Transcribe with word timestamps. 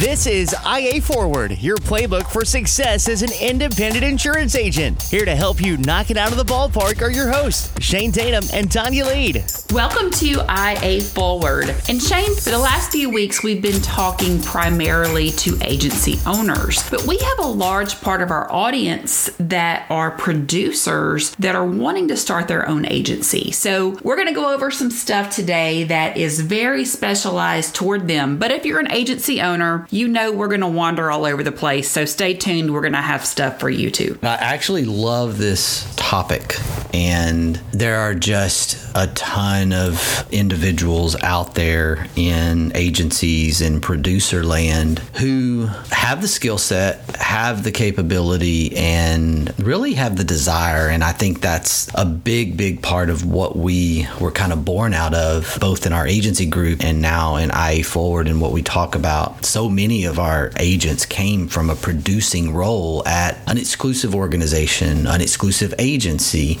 This 0.00 0.26
is 0.26 0.56
IA 0.64 1.02
Forward, 1.02 1.58
your 1.58 1.76
playbook 1.76 2.26
for 2.32 2.42
success 2.42 3.06
as 3.06 3.20
an 3.20 3.28
independent 3.38 4.02
insurance 4.02 4.54
agent. 4.54 5.02
Here 5.02 5.26
to 5.26 5.36
help 5.36 5.60
you 5.60 5.76
knock 5.76 6.10
it 6.10 6.16
out 6.16 6.32
of 6.32 6.38
the 6.38 6.42
ballpark 6.42 7.02
are 7.02 7.10
your 7.10 7.30
hosts, 7.30 7.70
Shane 7.84 8.10
Tatum 8.10 8.44
and 8.54 8.70
Tonya 8.70 9.04
Lead. 9.06 9.44
Welcome 9.74 10.10
to 10.12 10.40
IA 10.48 11.02
Forward. 11.02 11.68
And 11.90 12.02
Shane, 12.02 12.34
for 12.34 12.48
the 12.48 12.58
last 12.58 12.92
few 12.92 13.10
weeks, 13.10 13.42
we've 13.42 13.60
been 13.60 13.82
talking 13.82 14.40
primarily 14.40 15.32
to 15.32 15.58
agency 15.60 16.18
owners, 16.26 16.88
but 16.88 17.06
we 17.06 17.18
have 17.18 17.38
a 17.40 17.46
large 17.46 18.00
part 18.00 18.22
of 18.22 18.30
our 18.30 18.50
audience 18.50 19.28
that 19.38 19.84
are 19.90 20.12
producers 20.12 21.32
that 21.36 21.54
are 21.54 21.66
wanting 21.66 22.08
to 22.08 22.16
start 22.16 22.48
their 22.48 22.66
own 22.66 22.86
agency. 22.86 23.52
So 23.52 23.98
we're 24.02 24.16
going 24.16 24.28
to 24.28 24.34
go 24.34 24.54
over 24.54 24.70
some 24.70 24.90
stuff 24.90 25.28
today 25.28 25.84
that 25.84 26.16
is 26.16 26.40
very 26.40 26.86
specialized 26.86 27.74
toward 27.74 28.08
them. 28.08 28.38
But 28.38 28.50
if 28.50 28.64
you're 28.64 28.80
an 28.80 28.90
agency 28.90 29.42
owner, 29.42 29.86
you 29.90 30.06
know 30.08 30.32
we're 30.32 30.48
going 30.48 30.60
to 30.60 30.68
wander 30.68 31.10
all 31.10 31.24
over 31.24 31.42
the 31.42 31.52
place. 31.52 31.90
So 31.90 32.04
stay 32.04 32.34
tuned. 32.34 32.72
We're 32.72 32.80
going 32.80 32.92
to 32.92 33.00
have 33.00 33.26
stuff 33.26 33.58
for 33.58 33.68
you 33.68 33.90
too. 33.90 34.18
I 34.22 34.34
actually 34.34 34.84
love 34.84 35.38
this 35.38 35.92
topic, 35.96 36.56
and 36.94 37.56
there 37.72 37.98
are 37.98 38.14
just 38.14 38.78
a 38.94 39.08
ton 39.08 39.72
of 39.72 40.26
individuals 40.30 41.20
out 41.22 41.54
there 41.54 42.06
in 42.16 42.72
agencies 42.74 43.60
and 43.60 43.82
producer 43.82 44.44
land 44.44 45.00
who 45.18 45.66
have 45.90 46.22
the 46.22 46.28
skill 46.28 46.58
set, 46.58 47.16
have 47.16 47.64
the 47.64 47.72
capability, 47.72 48.76
and 48.76 49.52
really 49.58 49.94
have 49.94 50.16
the 50.16 50.24
desire. 50.24 50.88
And 50.88 51.02
I 51.02 51.12
think 51.12 51.40
that's 51.40 51.88
a 51.94 52.04
big, 52.04 52.56
big 52.56 52.82
part 52.82 53.10
of 53.10 53.24
what 53.24 53.56
we 53.56 54.06
were 54.20 54.32
kind 54.32 54.52
of 54.52 54.64
born 54.64 54.94
out 54.94 55.14
of, 55.14 55.58
both 55.60 55.86
in 55.86 55.92
our 55.92 56.06
agency 56.06 56.46
group 56.46 56.84
and 56.84 57.02
now 57.02 57.36
in 57.36 57.50
IA 57.50 57.84
Forward, 57.84 58.28
and 58.28 58.40
what 58.40 58.52
we 58.52 58.62
talk 58.62 58.94
about. 58.94 59.44
So 59.44 59.68
many 59.68 59.79
of 59.80 60.18
our 60.18 60.52
agents 60.58 61.06
came 61.06 61.48
from 61.48 61.70
a 61.70 61.74
producing 61.74 62.52
role 62.52 63.02
at 63.08 63.38
an 63.46 63.56
exclusive 63.56 64.14
organization, 64.14 65.06
an 65.06 65.22
exclusive 65.22 65.72
agency. 65.78 66.58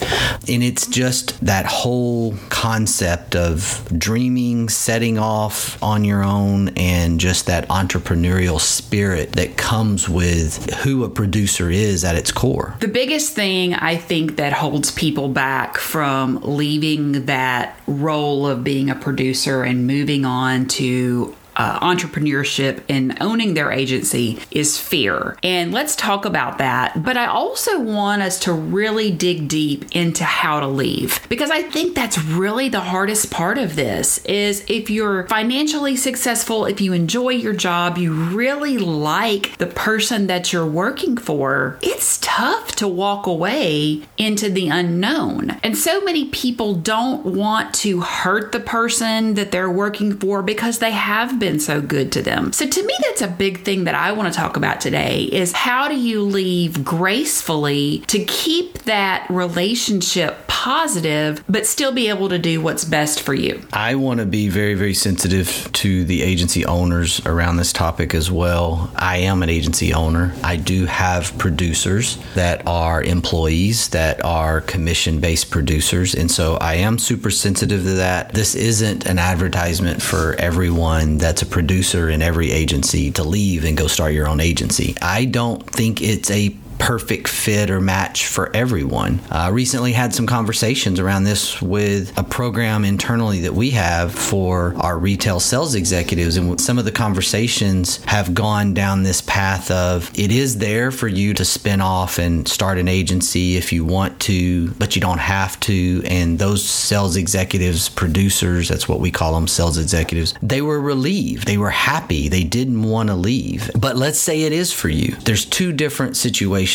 And 0.48 0.62
it's 0.62 0.86
just 0.86 1.38
that 1.44 1.66
whole 1.66 2.34
concept 2.48 3.36
of 3.36 3.86
dreaming, 3.96 4.70
setting 4.70 5.18
off 5.18 5.80
on 5.82 6.02
your 6.02 6.24
own, 6.24 6.70
and 6.78 7.20
just 7.20 7.44
that 7.46 7.68
entrepreneurial 7.68 8.58
spirit 8.58 9.32
that 9.32 9.58
comes 9.58 10.08
with 10.08 10.72
who 10.76 11.04
a 11.04 11.10
producer 11.10 11.70
is 11.70 12.04
at 12.04 12.16
its 12.16 12.32
core. 12.32 12.74
The 12.80 12.88
biggest 12.88 13.34
thing 13.34 13.74
I 13.74 13.96
think 13.96 14.36
that 14.36 14.54
holds 14.54 14.90
people 14.90 15.28
back 15.28 15.76
from 15.76 16.40
leaving 16.42 17.26
that 17.26 17.78
role 17.86 18.46
of 18.46 18.64
being 18.64 18.88
a 18.88 18.94
producer 18.94 19.62
and 19.62 19.86
moving 19.86 20.24
on 20.24 20.66
to 20.68 21.36
uh, 21.60 21.78
entrepreneurship 21.80 22.82
and 22.88 23.18
owning 23.20 23.52
their 23.52 23.70
agency 23.70 24.38
is 24.50 24.78
fear. 24.78 25.36
And 25.42 25.72
let's 25.72 25.94
talk 25.94 26.24
about 26.24 26.56
that. 26.56 27.02
But 27.04 27.18
I 27.18 27.26
also 27.26 27.78
want 27.78 28.22
us 28.22 28.40
to 28.40 28.52
really 28.54 29.10
dig 29.10 29.46
deep 29.46 29.84
into 29.94 30.24
how 30.24 30.60
to 30.60 30.66
leave 30.66 31.20
because 31.28 31.50
I 31.50 31.60
think 31.60 31.94
that's 31.94 32.18
really 32.24 32.70
the 32.70 32.80
hardest 32.80 33.30
part 33.30 33.58
of 33.58 33.76
this 33.76 34.24
is 34.24 34.64
if 34.68 34.88
you're 34.88 35.28
financially 35.28 35.96
successful, 35.96 36.64
if 36.64 36.80
you 36.80 36.94
enjoy 36.94 37.30
your 37.30 37.52
job, 37.52 37.98
you 37.98 38.14
really 38.14 38.78
like 38.78 39.58
the 39.58 39.66
person 39.66 40.28
that 40.28 40.54
you're 40.54 40.66
working 40.66 41.18
for, 41.18 41.78
it's 41.82 42.18
tough 42.22 42.74
to 42.76 42.88
walk 42.88 43.26
away 43.26 44.00
into 44.16 44.48
the 44.48 44.68
unknown. 44.68 45.50
And 45.62 45.76
so 45.76 46.00
many 46.00 46.28
people 46.28 46.74
don't 46.74 47.26
want 47.26 47.74
to 47.74 48.00
hurt 48.00 48.52
the 48.52 48.60
person 48.60 49.34
that 49.34 49.52
they're 49.52 49.70
working 49.70 50.16
for 50.16 50.42
because 50.42 50.78
they 50.78 50.92
have 50.92 51.38
been 51.38 51.49
so 51.58 51.80
good 51.80 52.12
to 52.12 52.22
them. 52.22 52.52
So 52.52 52.66
to 52.68 52.82
me 52.84 52.94
that's 53.02 53.22
a 53.22 53.28
big 53.28 53.64
thing 53.64 53.84
that 53.84 53.94
I 53.94 54.12
want 54.12 54.32
to 54.32 54.38
talk 54.38 54.56
about 54.56 54.80
today 54.80 55.22
is 55.24 55.52
how 55.52 55.88
do 55.88 55.96
you 55.96 56.22
leave 56.22 56.84
gracefully 56.84 58.04
to 58.08 58.24
keep 58.24 58.80
that 58.84 59.26
relationship 59.30 60.46
positive 60.46 61.42
but 61.48 61.66
still 61.66 61.90
be 61.90 62.08
able 62.08 62.28
to 62.28 62.38
do 62.38 62.60
what's 62.60 62.84
best 62.84 63.22
for 63.22 63.32
you. 63.32 63.62
I 63.72 63.94
want 63.94 64.20
to 64.20 64.26
be 64.26 64.50
very, 64.50 64.74
very 64.74 64.92
sensitive 64.92 65.70
to 65.72 66.04
the 66.04 66.20
agency 66.20 66.66
owners 66.66 67.24
around 67.24 67.56
this 67.56 67.72
topic 67.72 68.14
as 68.14 68.30
well. 68.30 68.90
I 68.94 69.18
am 69.18 69.42
an 69.42 69.48
agency 69.48 69.94
owner. 69.94 70.34
I 70.44 70.56
do 70.56 70.84
have 70.84 71.36
producers 71.38 72.18
that 72.34 72.66
are 72.66 73.02
employees 73.02 73.88
that 73.88 74.22
are 74.22 74.60
commission 74.60 75.18
based 75.18 75.50
producers. 75.50 76.14
And 76.14 76.30
so 76.30 76.56
I 76.56 76.74
am 76.74 76.98
super 76.98 77.30
sensitive 77.30 77.82
to 77.84 77.94
that. 77.94 78.34
This 78.34 78.54
isn't 78.54 79.06
an 79.06 79.18
advertisement 79.18 80.02
for 80.02 80.34
everyone 80.38 81.18
that's 81.30 81.42
a 81.42 81.46
producer 81.46 82.10
in 82.10 82.22
every 82.22 82.50
agency 82.50 83.12
to 83.12 83.22
leave 83.22 83.64
and 83.64 83.76
go 83.76 83.86
start 83.86 84.12
your 84.12 84.26
own 84.26 84.40
agency. 84.40 84.96
I 85.00 85.26
don't 85.26 85.64
think 85.64 86.02
it's 86.02 86.28
a 86.28 86.48
perfect 86.80 87.28
fit 87.28 87.70
or 87.70 87.78
match 87.78 88.26
for 88.26 88.50
everyone. 88.56 89.20
Uh, 89.30 89.50
recently 89.52 89.92
had 89.92 90.14
some 90.14 90.26
conversations 90.26 90.98
around 90.98 91.24
this 91.24 91.60
with 91.60 92.16
a 92.18 92.22
program 92.24 92.84
internally 92.84 93.40
that 93.40 93.52
we 93.52 93.70
have 93.70 94.14
for 94.14 94.74
our 94.78 94.98
retail 94.98 95.38
sales 95.38 95.74
executives, 95.74 96.36
and 96.36 96.58
some 96.60 96.78
of 96.78 96.86
the 96.86 96.90
conversations 96.90 98.02
have 98.06 98.32
gone 98.34 98.72
down 98.72 99.02
this 99.02 99.20
path 99.20 99.70
of 99.70 100.10
it 100.18 100.32
is 100.32 100.56
there 100.58 100.90
for 100.90 101.06
you 101.06 101.34
to 101.34 101.44
spin 101.44 101.82
off 101.82 102.18
and 102.18 102.48
start 102.48 102.78
an 102.78 102.88
agency 102.88 103.56
if 103.56 103.72
you 103.72 103.84
want 103.84 104.18
to, 104.20 104.70
but 104.72 104.96
you 104.96 105.02
don't 105.02 105.18
have 105.18 105.60
to. 105.60 106.02
And 106.06 106.38
those 106.38 106.66
sales 106.66 107.14
executives, 107.16 107.90
producers, 107.90 108.68
that's 108.68 108.88
what 108.88 109.00
we 109.00 109.10
call 109.10 109.34
them, 109.34 109.46
sales 109.46 109.76
executives, 109.76 110.34
they 110.40 110.62
were 110.62 110.80
relieved. 110.80 111.46
They 111.46 111.58
were 111.58 111.70
happy. 111.70 112.28
They 112.28 112.44
didn't 112.44 112.82
want 112.82 113.10
to 113.10 113.14
leave. 113.14 113.70
But 113.78 113.96
let's 113.96 114.18
say 114.18 114.42
it 114.42 114.52
is 114.52 114.72
for 114.72 114.88
you. 114.88 115.14
There's 115.16 115.44
two 115.44 115.72
different 115.72 116.16
situations 116.16 116.69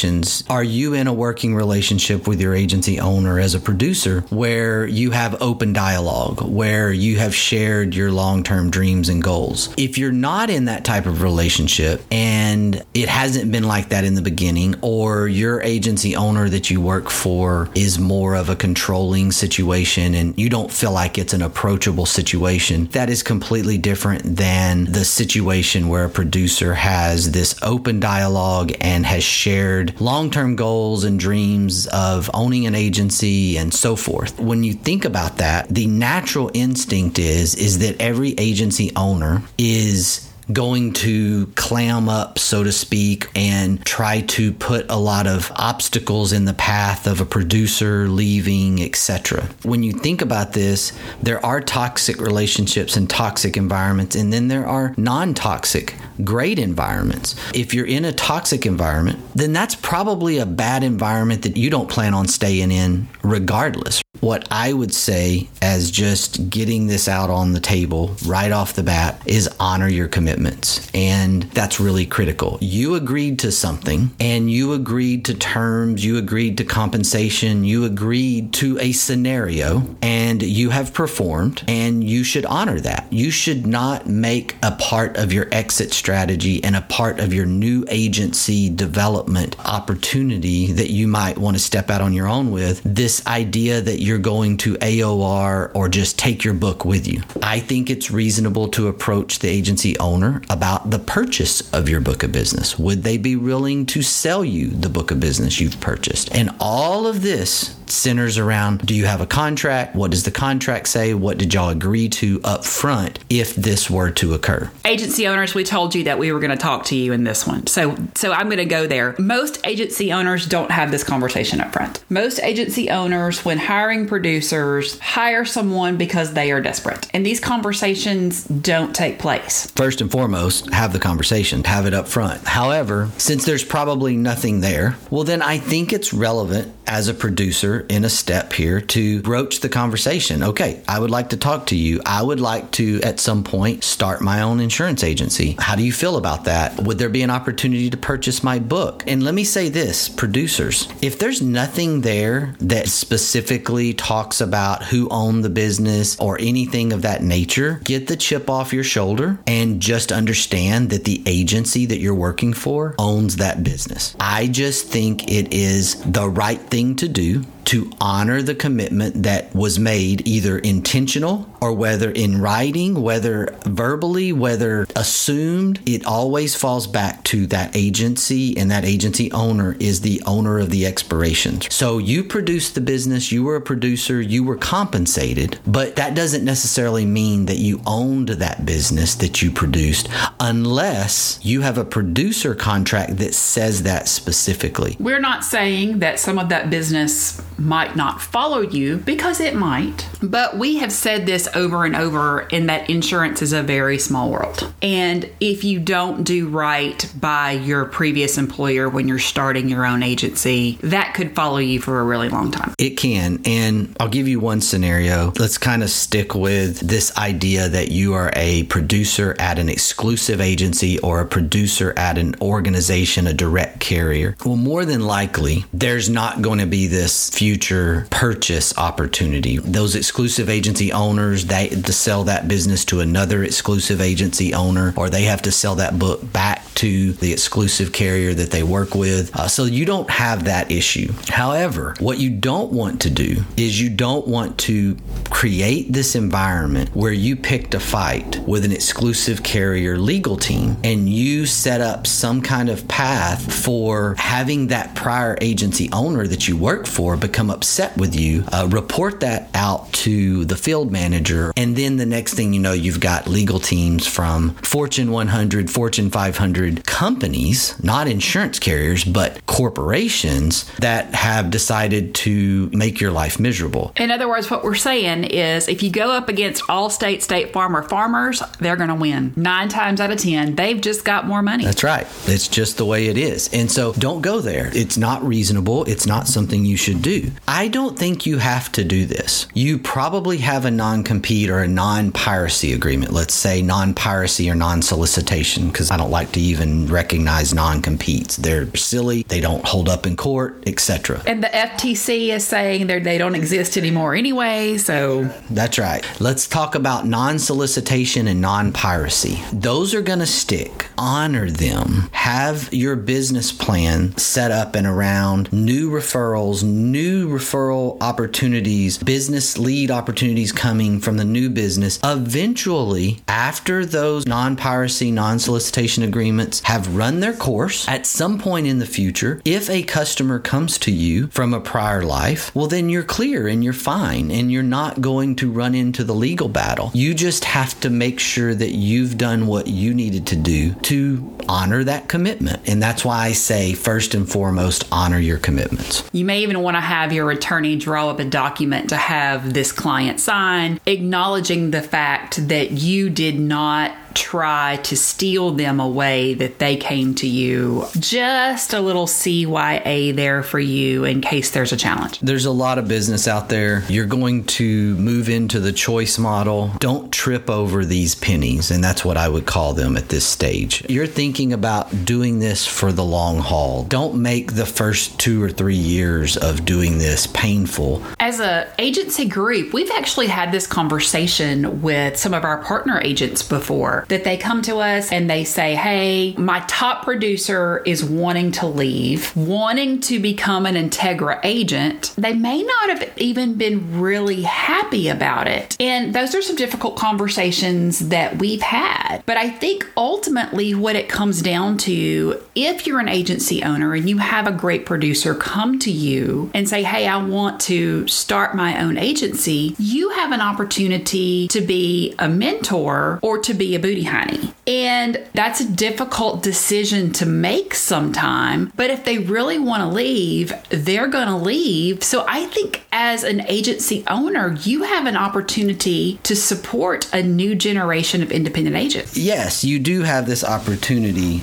are 0.49 0.63
you 0.63 0.93
in 0.93 1.07
a 1.07 1.13
working 1.13 1.55
relationship 1.55 2.27
with 2.27 2.41
your 2.41 2.53
agency 2.53 2.99
owner 2.99 3.39
as 3.39 3.55
a 3.55 3.59
producer 3.59 4.21
where 4.29 4.85
you 4.85 5.11
have 5.11 5.41
open 5.41 5.71
dialogue, 5.71 6.41
where 6.41 6.91
you 6.91 7.17
have 7.17 7.33
shared 7.33 7.95
your 7.95 8.11
long 8.11 8.43
term 8.43 8.69
dreams 8.69 9.07
and 9.07 9.23
goals? 9.23 9.73
If 9.77 9.97
you're 9.97 10.11
not 10.11 10.49
in 10.49 10.65
that 10.65 10.83
type 10.83 11.05
of 11.05 11.21
relationship 11.21 12.01
and 12.11 12.83
it 12.93 13.07
hasn't 13.07 13.51
been 13.51 13.63
like 13.63 13.89
that 13.89 14.03
in 14.03 14.15
the 14.15 14.21
beginning, 14.21 14.75
or 14.81 15.27
your 15.27 15.61
agency 15.61 16.15
owner 16.15 16.49
that 16.49 16.69
you 16.69 16.81
work 16.81 17.09
for 17.09 17.69
is 17.73 17.97
more 17.97 18.35
of 18.35 18.49
a 18.49 18.55
controlling 18.55 19.31
situation 19.31 20.13
and 20.13 20.37
you 20.37 20.49
don't 20.49 20.71
feel 20.71 20.91
like 20.91 21.17
it's 21.17 21.33
an 21.33 21.41
approachable 21.41 22.05
situation, 22.05 22.87
that 22.87 23.09
is 23.09 23.23
completely 23.23 23.77
different 23.77 24.23
than 24.23 24.85
the 24.85 25.05
situation 25.05 25.87
where 25.87 26.05
a 26.05 26.09
producer 26.09 26.73
has 26.73 27.31
this 27.31 27.55
open 27.61 27.99
dialogue 27.99 28.71
and 28.81 29.05
has 29.05 29.23
shared 29.23 29.84
long 29.99 30.31
term 30.31 30.55
goals 30.55 31.03
and 31.03 31.19
dreams 31.19 31.87
of 31.87 32.29
owning 32.33 32.65
an 32.65 32.75
agency 32.75 33.57
and 33.57 33.73
so 33.73 33.95
forth. 33.95 34.39
When 34.39 34.63
you 34.63 34.73
think 34.73 35.05
about 35.05 35.37
that, 35.37 35.67
the 35.69 35.87
natural 35.87 36.51
instinct 36.53 37.19
is 37.19 37.55
is 37.55 37.79
that 37.79 37.99
every 38.01 38.33
agency 38.37 38.91
owner 38.95 39.43
is 39.57 40.24
going 40.51 40.93
to 40.93 41.47
clam 41.55 42.07
up, 42.09 42.39
so 42.39 42.63
to 42.63 42.71
speak, 42.71 43.27
and 43.35 43.83
try 43.85 44.21
to 44.21 44.51
put 44.53 44.85
a 44.89 44.97
lot 44.97 45.27
of 45.27 45.51
obstacles 45.55 46.31
in 46.31 46.45
the 46.45 46.53
path 46.53 47.07
of 47.07 47.21
a 47.21 47.25
producer 47.25 48.07
leaving, 48.07 48.81
etc. 48.81 49.47
When 49.63 49.83
you 49.83 49.91
think 49.91 50.21
about 50.21 50.53
this, 50.53 50.93
there 51.21 51.43
are 51.45 51.61
toxic 51.61 52.19
relationships 52.19 52.95
and 52.95 53.09
toxic 53.09 53.57
environments, 53.57 54.15
and 54.15 54.31
then 54.31 54.47
there 54.47 54.67
are 54.67 54.93
non 54.97 55.33
toxic, 55.33 55.95
great 56.23 56.59
environments. 56.59 57.35
If 57.53 57.73
you're 57.73 57.87
in 57.87 58.05
a 58.05 58.11
toxic 58.11 58.65
environment, 58.65 59.19
then 59.33 59.53
that's 59.53 59.75
probably 59.75 60.37
a 60.37 60.45
bad 60.45 60.83
environment 60.83 61.43
that 61.43 61.57
you 61.57 61.69
don't 61.69 61.89
plan 61.89 62.13
on 62.13 62.27
staying 62.27 62.71
in 62.71 63.07
regardless. 63.23 64.04
What 64.21 64.47
I 64.51 64.73
would 64.73 64.93
say, 64.93 65.47
as 65.61 65.91
just 65.91 66.49
getting 66.49 66.87
this 66.87 67.07
out 67.07 67.29
on 67.29 67.53
the 67.53 67.59
table 67.59 68.15
right 68.25 68.51
off 68.51 68.73
the 68.73 68.83
bat, 68.83 69.21
is 69.25 69.49
honor 69.59 69.87
your 69.87 70.07
commitments. 70.07 70.89
And 70.93 71.43
that's 71.43 71.79
really 71.79 72.05
critical. 72.05 72.57
You 72.61 72.95
agreed 72.95 73.39
to 73.39 73.51
something 73.51 74.11
and 74.19 74.49
you 74.49 74.73
agreed 74.73 75.25
to 75.25 75.33
terms, 75.33 76.03
you 76.03 76.17
agreed 76.17 76.57
to 76.57 76.63
compensation, 76.63 77.63
you 77.63 77.85
agreed 77.85 78.53
to 78.53 78.79
a 78.79 78.91
scenario, 78.91 79.95
and 80.01 80.41
you 80.41 80.69
have 80.69 80.93
performed, 80.93 81.63
and 81.67 82.03
you 82.03 82.23
should 82.23 82.45
honor 82.45 82.79
that. 82.79 83.11
You 83.11 83.31
should 83.31 83.65
not 83.65 84.07
make 84.07 84.55
a 84.63 84.71
part 84.71 85.17
of 85.17 85.31
your 85.31 85.47
exit 85.51 85.93
strategy 85.93 86.63
and 86.63 86.75
a 86.75 86.81
part 86.81 87.19
of 87.19 87.33
your 87.33 87.45
new 87.45 87.85
agency 87.87 88.69
development 88.69 89.55
opportunity 89.65 90.71
that 90.73 90.89
you 90.89 91.07
might 91.07 91.37
want 91.37 91.57
to 91.57 91.63
step 91.63 91.89
out 91.89 92.01
on 92.01 92.13
your 92.13 92.27
own 92.27 92.51
with 92.51 92.81
this 92.83 93.25
idea 93.27 93.81
that 93.81 93.99
you're 94.05 94.19
going 94.19 94.57
to 94.57 94.75
AOR 94.75 95.71
or 95.73 95.89
just 95.89 96.19
take 96.19 96.43
your 96.43 96.53
book 96.53 96.85
with 96.85 97.07
you. 97.07 97.23
I 97.41 97.59
think 97.59 97.89
it's 97.89 98.11
reasonable 98.11 98.67
to 98.69 98.87
approach 98.87 99.39
the 99.39 99.49
agency 99.49 99.97
owner 99.99 100.41
about 100.49 100.91
the 100.91 100.99
purchase 100.99 101.73
of 101.73 101.89
your 101.89 102.01
book 102.01 102.21
of 102.21 102.31
business. 102.31 102.77
Would 102.77 103.03
they 103.03 103.17
be 103.17 103.35
willing 103.35 103.85
to 103.87 104.01
sell 104.01 104.45
you 104.45 104.67
the 104.67 104.89
book 104.89 105.09
of 105.09 105.19
business 105.19 105.59
you've 105.59 105.79
purchased? 105.79 106.33
And 106.35 106.51
all 106.59 107.07
of 107.07 107.23
this 107.23 107.75
centers 107.89 108.37
around 108.37 108.85
do 108.85 108.93
you 108.93 109.05
have 109.05 109.21
a 109.21 109.25
contract? 109.25 109.95
What 109.95 110.11
does 110.11 110.23
the 110.23 110.31
contract 110.31 110.87
say? 110.87 111.13
What 111.13 111.37
did 111.37 111.53
y'all 111.53 111.69
agree 111.69 112.09
to 112.09 112.41
up 112.43 112.65
front 112.65 113.19
if 113.29 113.55
this 113.55 113.89
were 113.89 114.11
to 114.11 114.33
occur? 114.33 114.71
Agency 114.85 115.27
owners, 115.27 115.55
we 115.55 115.63
told 115.63 115.95
you 115.95 116.03
that 116.05 116.19
we 116.19 116.31
were 116.31 116.39
going 116.39 116.51
to 116.51 116.57
talk 116.57 116.85
to 116.85 116.95
you 116.95 117.13
in 117.13 117.23
this 117.23 117.47
one. 117.47 117.67
So 117.67 117.95
so 118.15 118.31
I'm 118.31 118.47
going 118.47 118.57
to 118.57 118.65
go 118.65 118.87
there. 118.87 119.15
Most 119.19 119.65
agency 119.65 120.11
owners 120.11 120.45
don't 120.45 120.71
have 120.71 120.91
this 120.91 121.03
conversation 121.03 121.61
up 121.61 121.73
front. 121.73 122.03
Most 122.09 122.39
agency 122.39 122.89
owners 122.89 123.43
when 123.43 123.57
hiring 123.57 124.07
producers 124.07 124.99
hire 124.99 125.45
someone 125.45 125.97
because 125.97 126.33
they 126.33 126.51
are 126.51 126.61
desperate. 126.61 127.09
And 127.13 127.25
these 127.25 127.39
conversations 127.39 128.43
don't 128.43 128.95
take 128.95 129.19
place. 129.19 129.71
First 129.71 130.01
and 130.01 130.11
foremost, 130.11 130.71
have 130.73 130.93
the 130.93 130.99
conversation, 130.99 131.63
have 131.63 131.85
it 131.85 131.93
up 131.93 132.07
front. 132.07 132.43
However, 132.45 133.09
since 133.17 133.45
there's 133.45 133.63
probably 133.63 134.15
nothing 134.15 134.61
there, 134.61 134.95
well 135.09 135.23
then 135.23 135.41
I 135.41 135.57
think 135.57 135.93
it's 135.93 136.13
relevant 136.13 136.73
as 136.87 137.07
a 137.07 137.13
producer 137.13 137.74
in 137.81 138.05
a 138.05 138.09
step 138.09 138.53
here 138.53 138.81
to 138.81 139.21
broach 139.21 139.59
the 139.59 139.69
conversation. 139.69 140.43
Okay, 140.43 140.81
I 140.87 140.99
would 140.99 141.11
like 141.11 141.29
to 141.29 141.37
talk 141.37 141.67
to 141.67 141.75
you. 141.75 142.01
I 142.05 142.21
would 142.21 142.39
like 142.39 142.71
to, 142.71 143.01
at 143.01 143.19
some 143.19 143.43
point, 143.43 143.83
start 143.83 144.21
my 144.21 144.41
own 144.41 144.59
insurance 144.59 145.03
agency. 145.03 145.55
How 145.59 145.75
do 145.75 145.83
you 145.83 145.93
feel 145.93 146.17
about 146.17 146.45
that? 146.45 146.79
Would 146.81 146.97
there 146.97 147.09
be 147.09 147.21
an 147.21 147.29
opportunity 147.29 147.89
to 147.89 147.97
purchase 147.97 148.43
my 148.43 148.59
book? 148.59 149.03
And 149.07 149.23
let 149.23 149.33
me 149.33 149.43
say 149.43 149.69
this 149.69 150.09
producers, 150.09 150.87
if 151.01 151.19
there's 151.19 151.41
nothing 151.41 152.01
there 152.01 152.55
that 152.59 152.87
specifically 152.87 153.93
talks 153.93 154.41
about 154.41 154.83
who 154.83 155.07
owned 155.09 155.43
the 155.43 155.49
business 155.49 156.19
or 156.19 156.37
anything 156.39 156.93
of 156.93 157.01
that 157.03 157.23
nature, 157.23 157.79
get 157.83 158.07
the 158.07 158.15
chip 158.15 158.49
off 158.49 158.73
your 158.73 158.83
shoulder 158.83 159.37
and 159.47 159.81
just 159.81 160.11
understand 160.11 160.89
that 160.89 161.03
the 161.03 161.21
agency 161.25 161.85
that 161.85 161.99
you're 161.99 162.15
working 162.15 162.53
for 162.53 162.95
owns 162.97 163.37
that 163.37 163.63
business. 163.63 164.15
I 164.19 164.47
just 164.47 164.87
think 164.87 165.29
it 165.31 165.53
is 165.53 166.01
the 166.03 166.29
right 166.29 166.59
thing 166.59 166.95
to 166.97 167.07
do 167.07 167.43
to 167.65 167.91
honor 167.99 168.41
the 168.41 168.55
commitment 168.55 169.23
that 169.23 169.53
was 169.55 169.79
made, 169.79 170.27
either 170.27 170.57
intentional 170.59 171.49
or 171.61 171.73
whether 171.73 172.11
in 172.11 172.41
writing, 172.41 173.01
whether 173.01 173.55
verbally, 173.65 174.31
whether 174.31 174.87
assumed, 174.95 175.79
it 175.85 176.05
always 176.05 176.55
falls 176.55 176.87
back 176.87 177.23
to 177.23 177.47
that 177.47 177.75
agency, 177.75 178.57
and 178.57 178.69
that 178.71 178.85
agency 178.85 179.31
owner 179.31 179.75
is 179.79 180.01
the 180.01 180.21
owner 180.25 180.59
of 180.59 180.69
the 180.69 180.85
expiration. 180.85 181.61
So 181.69 181.97
you 181.97 182.23
produced 182.23 182.75
the 182.75 182.81
business, 182.81 183.31
you 183.31 183.43
were 183.43 183.55
a 183.55 183.61
producer, 183.61 184.21
you 184.21 184.43
were 184.43 184.57
compensated, 184.57 185.59
but 185.65 185.95
that 185.95 186.15
doesn't 186.15 186.45
necessarily 186.45 187.05
mean 187.05 187.45
that 187.47 187.57
you 187.57 187.81
owned 187.85 188.29
that 188.29 188.65
business 188.65 189.15
that 189.15 189.41
you 189.41 189.51
produced 189.51 190.07
unless 190.39 191.39
you 191.43 191.61
have 191.61 191.77
a 191.77 191.85
producer 191.85 192.53
contract 192.53 193.17
that 193.17 193.33
says 193.33 193.83
that 193.83 194.07
specifically. 194.07 194.95
We're 194.99 195.19
not 195.19 195.43
saying 195.43 195.99
that 195.99 196.19
some 196.19 196.37
of 196.37 196.49
that 196.49 196.69
business 196.69 197.41
might 197.57 197.95
not 197.95 198.21
follow 198.21 198.61
you 198.61 198.97
because 198.97 199.39
it 199.39 199.55
might. 199.55 200.07
But 200.21 200.57
we 200.57 200.77
have 200.77 200.91
said 200.91 201.25
this 201.25 201.47
over 201.55 201.85
and 201.85 201.95
over 201.95 202.41
in 202.41 202.67
that 202.67 202.89
insurance 202.89 203.41
is 203.41 203.53
a 203.53 203.63
very 203.63 203.97
small 203.97 204.31
world. 204.31 204.73
And 204.81 205.29
if 205.39 205.63
you 205.63 205.79
don't 205.79 206.23
do 206.23 206.47
right 206.47 207.11
by 207.19 207.51
your 207.51 207.85
previous 207.85 208.37
employer 208.37 208.89
when 208.89 209.07
you're 209.07 209.19
starting 209.19 209.69
your 209.69 209.85
own 209.85 210.03
agency, 210.03 210.77
that 210.81 211.13
could 211.13 211.35
follow 211.35 211.57
you 211.57 211.79
for 211.79 211.99
a 211.99 212.03
really 212.03 212.29
long 212.29 212.51
time. 212.51 212.73
It 212.77 212.91
can. 212.91 213.41
And 213.45 213.95
I'll 213.99 214.09
give 214.09 214.27
you 214.27 214.39
one 214.39 214.61
scenario. 214.61 215.33
Let's 215.37 215.57
kind 215.57 215.83
of 215.83 215.89
stick 215.89 216.35
with 216.35 216.79
this 216.79 217.15
idea 217.17 217.69
that 217.69 217.89
you 217.89 218.13
are 218.13 218.31
a 218.35 218.63
producer 218.63 219.35
at 219.39 219.59
an 219.59 219.69
exclusive 219.69 220.41
agency 220.41 220.99
or 220.99 221.21
a 221.21 221.25
producer 221.25 221.93
at 221.97 222.17
an 222.17 222.35
organization, 222.41 223.27
a 223.27 223.33
direct 223.33 223.79
carrier. 223.79 224.35
Well, 224.45 224.55
more 224.55 224.85
than 224.85 225.01
likely, 225.01 225.65
there's 225.73 226.09
not 226.09 226.41
going 226.41 226.59
to 226.59 226.65
be 226.65 226.87
this 226.87 227.29
future 227.45 228.07
purchase 228.09 228.75
opportunity. 228.75 229.59
Those 229.59 229.93
exclusive 229.93 230.49
agency 230.49 230.91
owners, 230.91 231.45
they 231.45 231.67
to 231.67 231.93
sell 231.93 232.23
that 232.23 232.47
business 232.47 232.83
to 232.85 233.01
another 233.01 233.43
exclusive 233.43 234.01
agency 234.01 234.55
owner, 234.55 234.95
or 234.97 235.11
they 235.11 235.25
have 235.25 235.43
to 235.43 235.51
sell 235.51 235.75
that 235.75 235.99
book 235.99 236.33
back 236.33 236.65
to 236.73 237.13
the 237.13 237.31
exclusive 237.31 237.93
carrier 237.93 238.33
that 238.33 238.49
they 238.49 238.63
work 238.63 238.95
with. 238.95 239.33
Uh, 239.35 239.47
so 239.47 239.65
you 239.65 239.85
don't 239.85 240.09
have 240.09 240.45
that 240.45 240.71
issue. 240.71 241.13
However, 241.29 241.93
what 241.99 242.17
you 242.17 242.31
don't 242.31 242.71
want 242.71 243.01
to 243.01 243.11
do 243.11 243.43
is 243.55 243.79
you 243.79 243.91
don't 243.91 244.27
want 244.27 244.57
to 244.59 244.97
create 245.29 245.93
this 245.93 246.15
environment 246.15 246.89
where 246.95 247.13
you 247.13 247.35
picked 247.35 247.75
a 247.75 247.79
fight 247.79 248.39
with 248.47 248.65
an 248.65 248.71
exclusive 248.71 249.43
carrier 249.43 249.97
legal 249.97 250.35
team 250.35 250.77
and 250.83 251.07
you 251.07 251.45
set 251.45 251.79
up 251.79 252.07
some 252.07 252.41
kind 252.41 252.69
of 252.69 252.87
path 252.87 253.53
for 253.53 254.15
having 254.17 254.67
that 254.67 254.95
prior 254.95 255.37
agency 255.41 255.89
owner 255.93 256.25
that 256.25 256.47
you 256.47 256.57
work 256.57 256.87
for 256.87 257.15
become 257.35 257.49
upset 257.49 257.97
with 257.97 258.15
you, 258.15 258.45
uh, 258.53 258.65
report 258.71 259.19
that 259.19 259.49
out 259.53 259.91
to 259.91 260.45
the 260.45 260.55
field 260.55 260.89
manager, 260.89 261.51
and 261.57 261.75
then 261.75 261.97
the 261.97 262.05
next 262.05 262.33
thing 262.33 262.53
you 262.53 262.61
know, 262.61 262.71
you've 262.71 263.01
got 263.01 263.27
legal 263.27 263.59
teams 263.59 264.07
from 264.07 264.51
Fortune 264.55 265.11
100, 265.11 265.69
Fortune 265.69 266.09
500 266.09 266.85
companies, 266.85 267.75
not 267.83 268.07
insurance 268.07 268.57
carriers, 268.57 269.03
but 269.03 269.45
corporations 269.47 270.63
that 270.79 271.13
have 271.13 271.51
decided 271.51 272.15
to 272.15 272.69
make 272.71 273.01
your 273.01 273.11
life 273.11 273.37
miserable. 273.37 273.91
In 273.97 274.11
other 274.11 274.29
words, 274.29 274.49
what 274.49 274.63
we're 274.63 274.73
saying 274.73 275.25
is 275.25 275.67
if 275.67 275.83
you 275.83 275.89
go 275.89 276.11
up 276.11 276.29
against 276.29 276.63
Allstate, 276.63 277.21
State 277.21 277.51
Farm, 277.51 277.75
or 277.75 277.83
Farmers, 277.83 278.41
they're 278.59 278.77
going 278.77 278.87
to 278.87 278.95
win. 278.95 279.33
Nine 279.35 279.67
times 279.67 279.99
out 279.99 280.09
of 280.09 280.19
10, 280.19 280.55
they've 280.55 280.79
just 280.79 281.03
got 281.03 281.27
more 281.27 281.41
money. 281.41 281.65
That's 281.65 281.83
right. 281.83 282.07
It's 282.27 282.47
just 282.47 282.77
the 282.77 282.85
way 282.85 283.07
it 283.07 283.17
is. 283.17 283.49
And 283.51 283.69
so 283.69 283.91
don't 283.91 284.21
go 284.21 284.39
there. 284.39 284.71
It's 284.73 284.95
not 284.95 285.21
reasonable. 285.21 285.83
It's 285.83 286.05
not 286.05 286.29
something 286.29 286.63
you 286.63 286.77
should 286.77 287.01
do. 287.01 287.24
I 287.47 287.67
don't 287.67 287.97
think 287.97 288.25
you 288.25 288.37
have 288.37 288.71
to 288.73 288.83
do 288.83 289.05
this. 289.05 289.47
You 289.53 289.77
probably 289.77 290.37
have 290.39 290.65
a 290.65 290.71
non 290.71 291.03
compete 291.03 291.49
or 291.49 291.59
a 291.59 291.67
non 291.67 292.11
piracy 292.11 292.73
agreement. 292.73 293.13
Let's 293.13 293.33
say 293.33 293.61
non 293.61 293.93
piracy 293.93 294.49
or 294.49 294.55
non 294.55 294.81
solicitation, 294.81 295.67
because 295.67 295.91
I 295.91 295.97
don't 295.97 296.11
like 296.11 296.31
to 296.33 296.39
even 296.39 296.87
recognize 296.87 297.53
non 297.53 297.81
competes. 297.81 298.37
They're 298.37 298.73
silly, 298.75 299.23
they 299.23 299.41
don't 299.41 299.65
hold 299.65 299.89
up 299.89 300.05
in 300.05 300.15
court, 300.15 300.63
etc. 300.67 301.21
And 301.25 301.43
the 301.43 301.47
FTC 301.47 302.29
is 302.29 302.45
saying 302.45 302.87
they 302.87 303.17
don't 303.17 303.35
exist 303.35 303.77
anymore 303.77 304.15
anyway, 304.15 304.77
so. 304.77 305.23
That's 305.49 305.77
right. 305.77 306.05
Let's 306.19 306.47
talk 306.47 306.75
about 306.75 307.05
non 307.05 307.39
solicitation 307.39 308.27
and 308.27 308.41
non 308.41 308.71
piracy. 308.71 309.41
Those 309.53 309.93
are 309.93 310.01
going 310.01 310.19
to 310.19 310.25
stick. 310.25 310.87
Honor 310.97 311.49
them. 311.49 312.09
Have 312.11 312.73
your 312.73 312.95
business 312.95 313.51
plan 313.51 314.17
set 314.17 314.51
up 314.51 314.75
and 314.75 314.87
around 314.87 315.51
new 315.51 315.89
referrals, 315.89 316.63
new 316.63 317.29
referral 317.29 317.97
opportunities, 318.01 318.97
business 318.97 319.57
lead 319.57 319.91
opportunities 319.91 320.51
coming 320.51 320.99
from 320.99 321.17
the 321.17 321.25
new 321.25 321.49
business, 321.49 321.99
eventually, 322.03 323.21
after 323.27 323.85
those 323.85 324.25
non 324.25 324.55
piracy, 324.55 325.11
non 325.11 325.39
solicitation 325.39 326.03
agreements 326.03 326.61
have 326.61 326.95
run 326.95 327.19
their 327.19 327.33
course, 327.33 327.87
at 327.87 328.05
some 328.05 328.39
point 328.39 328.67
in 328.67 328.79
the 328.79 328.85
future, 328.85 329.41
if 329.45 329.69
a 329.69 329.83
customer 329.83 330.39
comes 330.39 330.77
to 330.79 330.91
you 330.91 331.27
from 331.27 331.53
a 331.53 331.59
prior 331.59 332.03
life, 332.03 332.53
well, 332.55 332.67
then 332.67 332.89
you're 332.89 333.03
clear 333.03 333.47
and 333.47 333.63
you're 333.63 333.73
fine 333.73 334.31
and 334.31 334.51
you're 334.51 334.63
not 334.63 335.01
going 335.01 335.35
to 335.35 335.51
run 335.51 335.75
into 335.75 336.03
the 336.03 336.15
legal 336.15 336.49
battle. 336.49 336.91
You 336.93 337.13
just 337.13 337.45
have 337.45 337.79
to 337.81 337.89
make 337.89 338.19
sure 338.19 338.55
that 338.55 338.71
you've 338.71 339.17
done 339.17 339.47
what 339.47 339.67
you 339.67 339.93
needed 339.93 340.27
to 340.27 340.35
do 340.35 340.73
to 340.85 341.35
honor 341.49 341.83
that 341.83 342.07
commitment. 342.07 342.61
And 342.67 342.81
that's 342.81 343.03
why 343.03 343.25
I 343.25 343.31
say, 343.31 343.73
first 343.73 344.13
and 344.13 344.29
foremost, 344.29 344.87
honor 344.91 345.19
your 345.19 345.37
commitments. 345.37 346.07
You 346.13 346.25
may 346.25 346.41
even 346.41 346.61
want 346.61 346.77
to 346.77 346.81
have 346.81 347.11
your 347.11 347.31
attorney 347.31 347.75
draw 347.75 348.09
up 348.09 348.19
a 348.19 348.25
document 348.25 348.89
to 348.89 348.95
have 348.95 349.53
this 349.53 349.71
client 349.71 350.19
sign, 350.19 350.79
acknowledging 350.85 351.71
the 351.71 351.81
fact 351.81 352.47
that 352.47 352.71
you 352.71 353.09
did 353.09 353.39
not 353.39 353.95
try 354.15 354.77
to 354.77 354.95
steal 354.95 355.51
them 355.51 355.79
away 355.79 356.33
that 356.35 356.57
they 356.59 356.77
came 356.77 357.13
to 357.15 357.27
you. 357.27 357.85
Just 357.99 358.73
a 358.73 358.79
little 358.79 359.07
CYA 359.07 360.15
there 360.15 360.41
for 360.41 360.59
you 360.59 361.03
in 361.03 361.21
case 361.21 361.51
there's 361.51 361.73
a 361.73 361.77
challenge. 361.77 362.19
There's 362.21 362.45
a 362.45 362.51
lot 362.51 362.77
of 362.77 362.87
business 362.87 363.27
out 363.27 363.49
there. 363.49 363.83
You're 363.89 364.05
going 364.05 364.45
to 364.45 364.95
move 364.95 365.29
into 365.29 365.59
the 365.59 365.73
choice 365.73 366.17
model. 366.17 366.71
Don't 366.79 367.11
trip 367.11 367.49
over 367.49 367.83
these 367.83 368.15
pennies, 368.15 368.71
and 368.71 368.83
that's 368.83 369.03
what 369.03 369.17
I 369.17 369.27
would 369.27 369.45
call 369.45 369.73
them 369.73 369.97
at 369.97 370.09
this 370.09 370.25
stage. 370.25 370.74
You're 370.89 371.07
thinking 371.07 371.53
about 371.53 372.05
doing 372.05 372.39
this 372.39 372.65
for 372.65 372.91
the 372.91 373.03
long 373.03 373.39
haul. 373.39 373.83
Don't 373.83 374.21
make 374.21 374.53
the 374.53 374.65
first 374.65 375.19
two 375.19 375.41
or 375.41 375.49
three 375.49 375.75
years 375.75 376.37
of 376.37 376.65
doing 376.65 376.97
this 376.97 377.27
painful. 377.27 378.01
As 378.19 378.39
a 378.39 378.71
agency 378.79 379.25
group, 379.25 379.73
we've 379.73 379.91
actually 379.91 380.27
had 380.27 380.51
this 380.51 380.67
conversation 380.67 381.81
with 381.81 382.17
some 382.17 382.33
of 382.33 382.43
our 382.43 382.63
partner 382.63 382.99
agents 383.01 383.43
before 383.43 384.05
that 384.09 384.23
they 384.23 384.37
come 384.37 384.61
to 384.63 384.77
us 384.77 385.11
and 385.11 385.29
they 385.29 385.43
say, 385.43 385.75
Hey, 385.75 386.33
my 386.37 386.63
top 386.67 387.03
producer 387.03 387.81
is 387.85 388.03
wanting 388.03 388.51
to 388.53 388.67
leave, 388.67 389.35
wanting 389.35 389.99
to 390.01 390.19
become 390.19 390.65
an 390.65 390.75
Integra 390.75 391.39
agent. 391.43 392.13
They 392.17 392.33
may 392.33 392.63
not 392.63 392.89
have 392.89 393.11
even 393.17 393.55
been 393.55 393.99
really 393.99 394.41
happy 394.43 395.09
about 395.09 395.47
it. 395.47 395.75
And 395.79 396.13
those 396.13 396.35
are 396.35 396.41
some 396.41 396.55
difficult 396.55 396.97
conversations 396.97 398.09
that 398.09 398.37
we've 398.39 398.61
had. 398.61 399.23
But 399.25 399.37
I 399.37 399.49
think 399.49 399.87
ultimately 399.97 400.64
what 400.73 400.95
it 400.95 401.07
comes 401.09 401.41
down 401.41 401.77
to, 401.79 402.41
if 402.55 402.87
you're 402.87 402.99
an 402.99 403.09
agency 403.09 403.63
owner 403.63 403.93
and 403.93 404.09
you 404.09 404.17
have 404.17 404.47
a 404.47 404.51
great 404.51 404.85
producer 404.85 405.35
come 405.35 405.79
to 405.79 405.91
you 405.91 406.49
and 406.53 406.67
say, 406.67 406.83
Hey, 406.83 407.07
I 407.07 407.17
want 407.23 407.59
to 407.61 408.07
start 408.07 408.55
my 408.55 408.81
own 408.81 408.97
agency, 408.97 409.75
you 409.77 410.09
have 410.11 410.31
an 410.31 410.41
opportunity 410.41 411.47
to 411.49 411.61
be 411.61 412.15
a 412.19 412.29
mentor 412.29 413.19
or 413.21 413.39
to 413.39 413.53
be 413.53 413.75
a 413.75 413.79
booty 413.79 414.03
honey. 414.03 414.53
And 414.67 415.23
that's 415.33 415.59
a 415.59 415.71
difficult 415.71 416.41
decision 416.41 417.11
to 417.13 417.25
make 417.25 417.75
sometime. 417.75 418.71
But 418.75 418.89
if 418.89 419.05
they 419.05 419.19
really 419.19 419.59
want 419.59 419.81
to 419.81 419.87
leave, 419.87 420.53
they're 420.69 421.07
going 421.07 421.27
to 421.27 421.35
leave. 421.35 422.03
So 422.03 422.25
I 422.27 422.45
think 422.45 422.83
as 422.91 423.23
an 423.23 423.41
agency 423.47 424.03
owner, 424.07 424.53
you 424.63 424.83
have 424.83 425.05
an 425.05 425.17
opportunity 425.17 426.19
to 426.23 426.35
support 426.35 427.13
a 427.13 427.21
new 427.21 427.53
generation 427.53 428.23
of 428.23 428.31
independent 428.31 428.75
agents. 428.75 429.17
Yes, 429.17 429.63
you 429.63 429.79
do 429.79 430.03
have 430.03 430.25
this 430.25 430.43
opportunity 430.43 430.54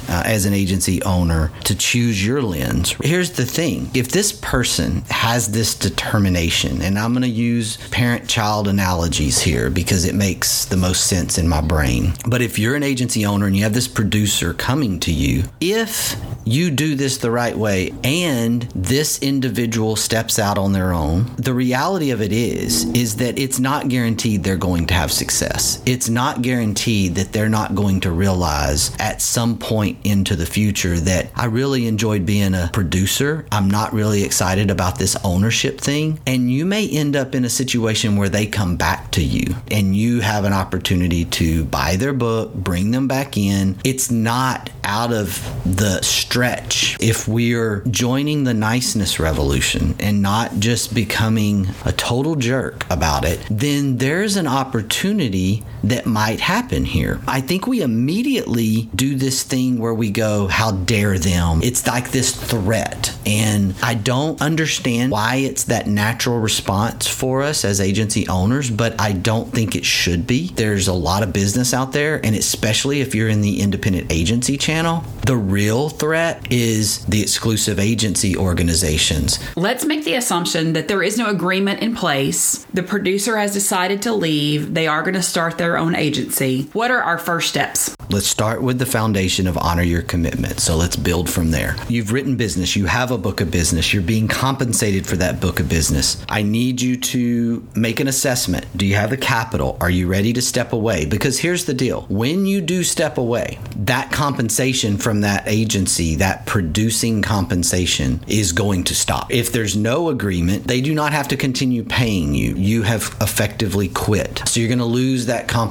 uh, 0.08 0.22
as 0.24 0.44
an 0.46 0.52
agency 0.52 1.02
owner 1.02 1.50
to 1.64 1.74
choose 1.74 2.24
your 2.24 2.42
lens. 2.42 2.94
Here's 3.02 3.32
the 3.32 3.46
thing 3.46 3.90
if 3.94 4.08
this 4.08 4.32
person 4.32 5.02
has 5.10 5.52
this 5.52 5.74
determination, 5.74 6.82
and 6.82 6.98
I'm 6.98 7.12
going 7.12 7.22
to 7.22 7.28
use 7.28 7.76
parent 7.90 8.28
child 8.28 8.68
analogies 8.68 9.40
here 9.40 9.70
because 9.70 10.04
it 10.04 10.14
makes 10.14 10.64
the 10.64 10.76
most 10.76 11.06
sense 11.06 11.38
in 11.38 11.48
my 11.48 11.60
brain. 11.60 12.14
But 12.26 12.42
if 12.42 12.58
you're 12.58 12.74
an 12.74 12.82
agency 12.82 13.26
owner 13.26 13.46
and 13.46 13.56
you 13.56 13.62
have 13.62 13.74
this 13.74 13.88
producer 13.88 14.54
coming 14.54 15.00
to 15.00 15.12
you, 15.12 15.44
if 15.60 16.16
you 16.44 16.70
do 16.70 16.94
this 16.94 17.18
the 17.18 17.30
right 17.30 17.56
way 17.56 17.92
and 18.04 18.62
this 18.74 19.20
individual 19.22 19.96
steps 19.96 20.38
out 20.38 20.58
on 20.58 20.72
their 20.72 20.92
own, 20.92 21.26
the 21.36 21.54
reality 21.54 22.10
of 22.10 22.20
it 22.20 22.32
is 22.32 22.84
is 22.94 23.16
that 23.16 23.38
it's 23.38 23.58
not 23.58 23.88
guaranteed 23.88 24.42
they're 24.42 24.56
going 24.56 24.86
to 24.86 24.94
have 24.94 25.12
success. 25.12 25.82
It's 25.86 26.08
not 26.08 26.42
guaranteed 26.42 27.14
that 27.16 27.32
they're 27.32 27.48
not 27.48 27.74
going 27.74 28.00
to 28.00 28.10
realize 28.10 28.94
at 28.98 29.22
some 29.22 29.58
point 29.58 29.98
into 30.04 30.36
the 30.36 30.46
future 30.46 30.98
that 31.00 31.30
I 31.34 31.46
really 31.46 31.86
enjoyed 31.86 32.26
being 32.26 32.54
a 32.54 32.70
producer. 32.72 33.46
I'm 33.52 33.70
not 33.70 33.92
really 33.92 34.22
excited 34.24 34.70
about 34.70 34.98
this 34.98 35.16
ownership 35.24 35.80
thing. 35.80 36.20
And 36.26 36.50
you 36.50 36.64
may 36.64 36.88
end 36.88 37.16
up 37.16 37.34
in 37.34 37.44
a 37.44 37.50
situation 37.50 38.16
where 38.16 38.28
they 38.28 38.46
come 38.46 38.76
back 38.76 39.10
to 39.12 39.22
you 39.22 39.54
and 39.70 39.96
you 39.96 40.20
have 40.20 40.44
an 40.44 40.52
opportunity 40.52 41.24
to 41.26 41.64
buy 41.64 41.96
their 41.96 42.12
book, 42.12 42.54
bring 42.54 42.90
them 42.90 43.08
back 43.08 43.36
in. 43.36 43.78
It's 43.84 44.10
not 44.10 44.70
out 44.84 45.12
of 45.12 45.42
the 45.64 46.02
stretch. 46.32 46.96
If 46.98 47.28
we're 47.28 47.80
joining 47.90 48.44
the 48.44 48.54
niceness 48.54 49.20
revolution 49.20 49.94
and 50.00 50.22
not 50.22 50.60
just 50.60 50.94
becoming 50.94 51.68
a 51.84 51.92
total 51.92 52.36
jerk 52.36 52.86
about 52.88 53.26
it, 53.26 53.38
then 53.50 53.98
there's 53.98 54.36
an 54.36 54.46
opportunity 54.46 55.62
that 55.84 56.06
might 56.06 56.40
happen 56.40 56.84
here. 56.84 57.20
I 57.26 57.40
think 57.40 57.66
we 57.66 57.82
immediately 57.82 58.88
do 58.94 59.14
this 59.14 59.42
thing 59.42 59.78
where 59.78 59.94
we 59.94 60.10
go, 60.10 60.46
How 60.46 60.72
dare 60.72 61.18
them? 61.18 61.60
It's 61.62 61.86
like 61.86 62.10
this 62.10 62.32
threat. 62.34 63.16
And 63.26 63.74
I 63.82 63.94
don't 63.94 64.40
understand 64.40 65.12
why 65.12 65.36
it's 65.36 65.64
that 65.64 65.86
natural 65.86 66.38
response 66.38 67.06
for 67.06 67.42
us 67.42 67.64
as 67.64 67.80
agency 67.80 68.28
owners, 68.28 68.70
but 68.70 69.00
I 69.00 69.12
don't 69.12 69.52
think 69.52 69.76
it 69.76 69.84
should 69.84 70.26
be. 70.26 70.48
There's 70.48 70.88
a 70.88 70.92
lot 70.92 71.22
of 71.22 71.32
business 71.32 71.72
out 71.74 71.92
there, 71.92 72.24
and 72.24 72.34
especially 72.34 73.00
if 73.00 73.14
you're 73.14 73.28
in 73.28 73.40
the 73.40 73.60
independent 73.60 74.12
agency 74.12 74.56
channel, 74.56 75.04
the 75.26 75.36
real 75.36 75.88
threat 75.88 76.50
is 76.50 77.04
the 77.06 77.22
exclusive 77.22 77.78
agency 77.78 78.36
organizations. 78.36 79.38
Let's 79.56 79.84
make 79.84 80.04
the 80.04 80.14
assumption 80.14 80.72
that 80.72 80.88
there 80.88 81.02
is 81.02 81.16
no 81.16 81.28
agreement 81.28 81.80
in 81.80 81.94
place. 81.94 82.66
The 82.74 82.82
producer 82.82 83.36
has 83.36 83.52
decided 83.52 84.02
to 84.02 84.12
leave. 84.12 84.74
They 84.74 84.86
are 84.88 85.02
going 85.02 85.14
to 85.14 85.22
start 85.22 85.58
their 85.58 85.71
own 85.76 85.94
agency. 85.94 86.62
What 86.72 86.90
are 86.90 87.02
our 87.02 87.18
first 87.18 87.48
steps? 87.48 87.94
Let's 88.10 88.26
start 88.26 88.62
with 88.62 88.78
the 88.78 88.86
foundation 88.86 89.46
of 89.46 89.56
honor 89.56 89.82
your 89.82 90.02
commitment. 90.02 90.60
So 90.60 90.76
let's 90.76 90.96
build 90.96 91.30
from 91.30 91.50
there. 91.50 91.76
You've 91.88 92.12
written 92.12 92.36
business, 92.36 92.76
you 92.76 92.86
have 92.86 93.10
a 93.10 93.18
book 93.18 93.40
of 93.40 93.50
business, 93.50 93.92
you're 93.94 94.02
being 94.02 94.28
compensated 94.28 95.06
for 95.06 95.16
that 95.16 95.40
book 95.40 95.60
of 95.60 95.68
business. 95.68 96.22
I 96.28 96.42
need 96.42 96.82
you 96.82 96.96
to 96.96 97.66
make 97.74 98.00
an 98.00 98.08
assessment. 98.08 98.66
Do 98.76 98.84
you 98.84 98.96
have 98.96 99.10
the 99.10 99.16
capital? 99.16 99.76
Are 99.80 99.90
you 99.90 100.08
ready 100.08 100.32
to 100.34 100.42
step 100.42 100.72
away? 100.72 101.06
Because 101.06 101.38
here's 101.38 101.64
the 101.64 101.74
deal 101.74 102.02
when 102.08 102.44
you 102.44 102.60
do 102.60 102.84
step 102.84 103.18
away, 103.18 103.58
that 103.76 104.10
compensation 104.12 104.98
from 104.98 105.22
that 105.22 105.44
agency, 105.46 106.16
that 106.16 106.46
producing 106.46 107.22
compensation, 107.22 108.22
is 108.26 108.52
going 108.52 108.84
to 108.84 108.94
stop. 108.94 109.32
If 109.32 109.52
there's 109.52 109.76
no 109.76 110.08
agreement, 110.08 110.66
they 110.66 110.80
do 110.80 110.94
not 110.94 111.12
have 111.12 111.28
to 111.28 111.36
continue 111.36 111.84
paying 111.84 112.34
you. 112.34 112.54
You 112.54 112.82
have 112.82 113.16
effectively 113.20 113.88
quit. 113.88 114.42
So 114.46 114.60
you're 114.60 114.68
going 114.68 114.78
to 114.78 114.84
lose 114.84 115.26
that 115.26 115.48
compensation 115.48 115.61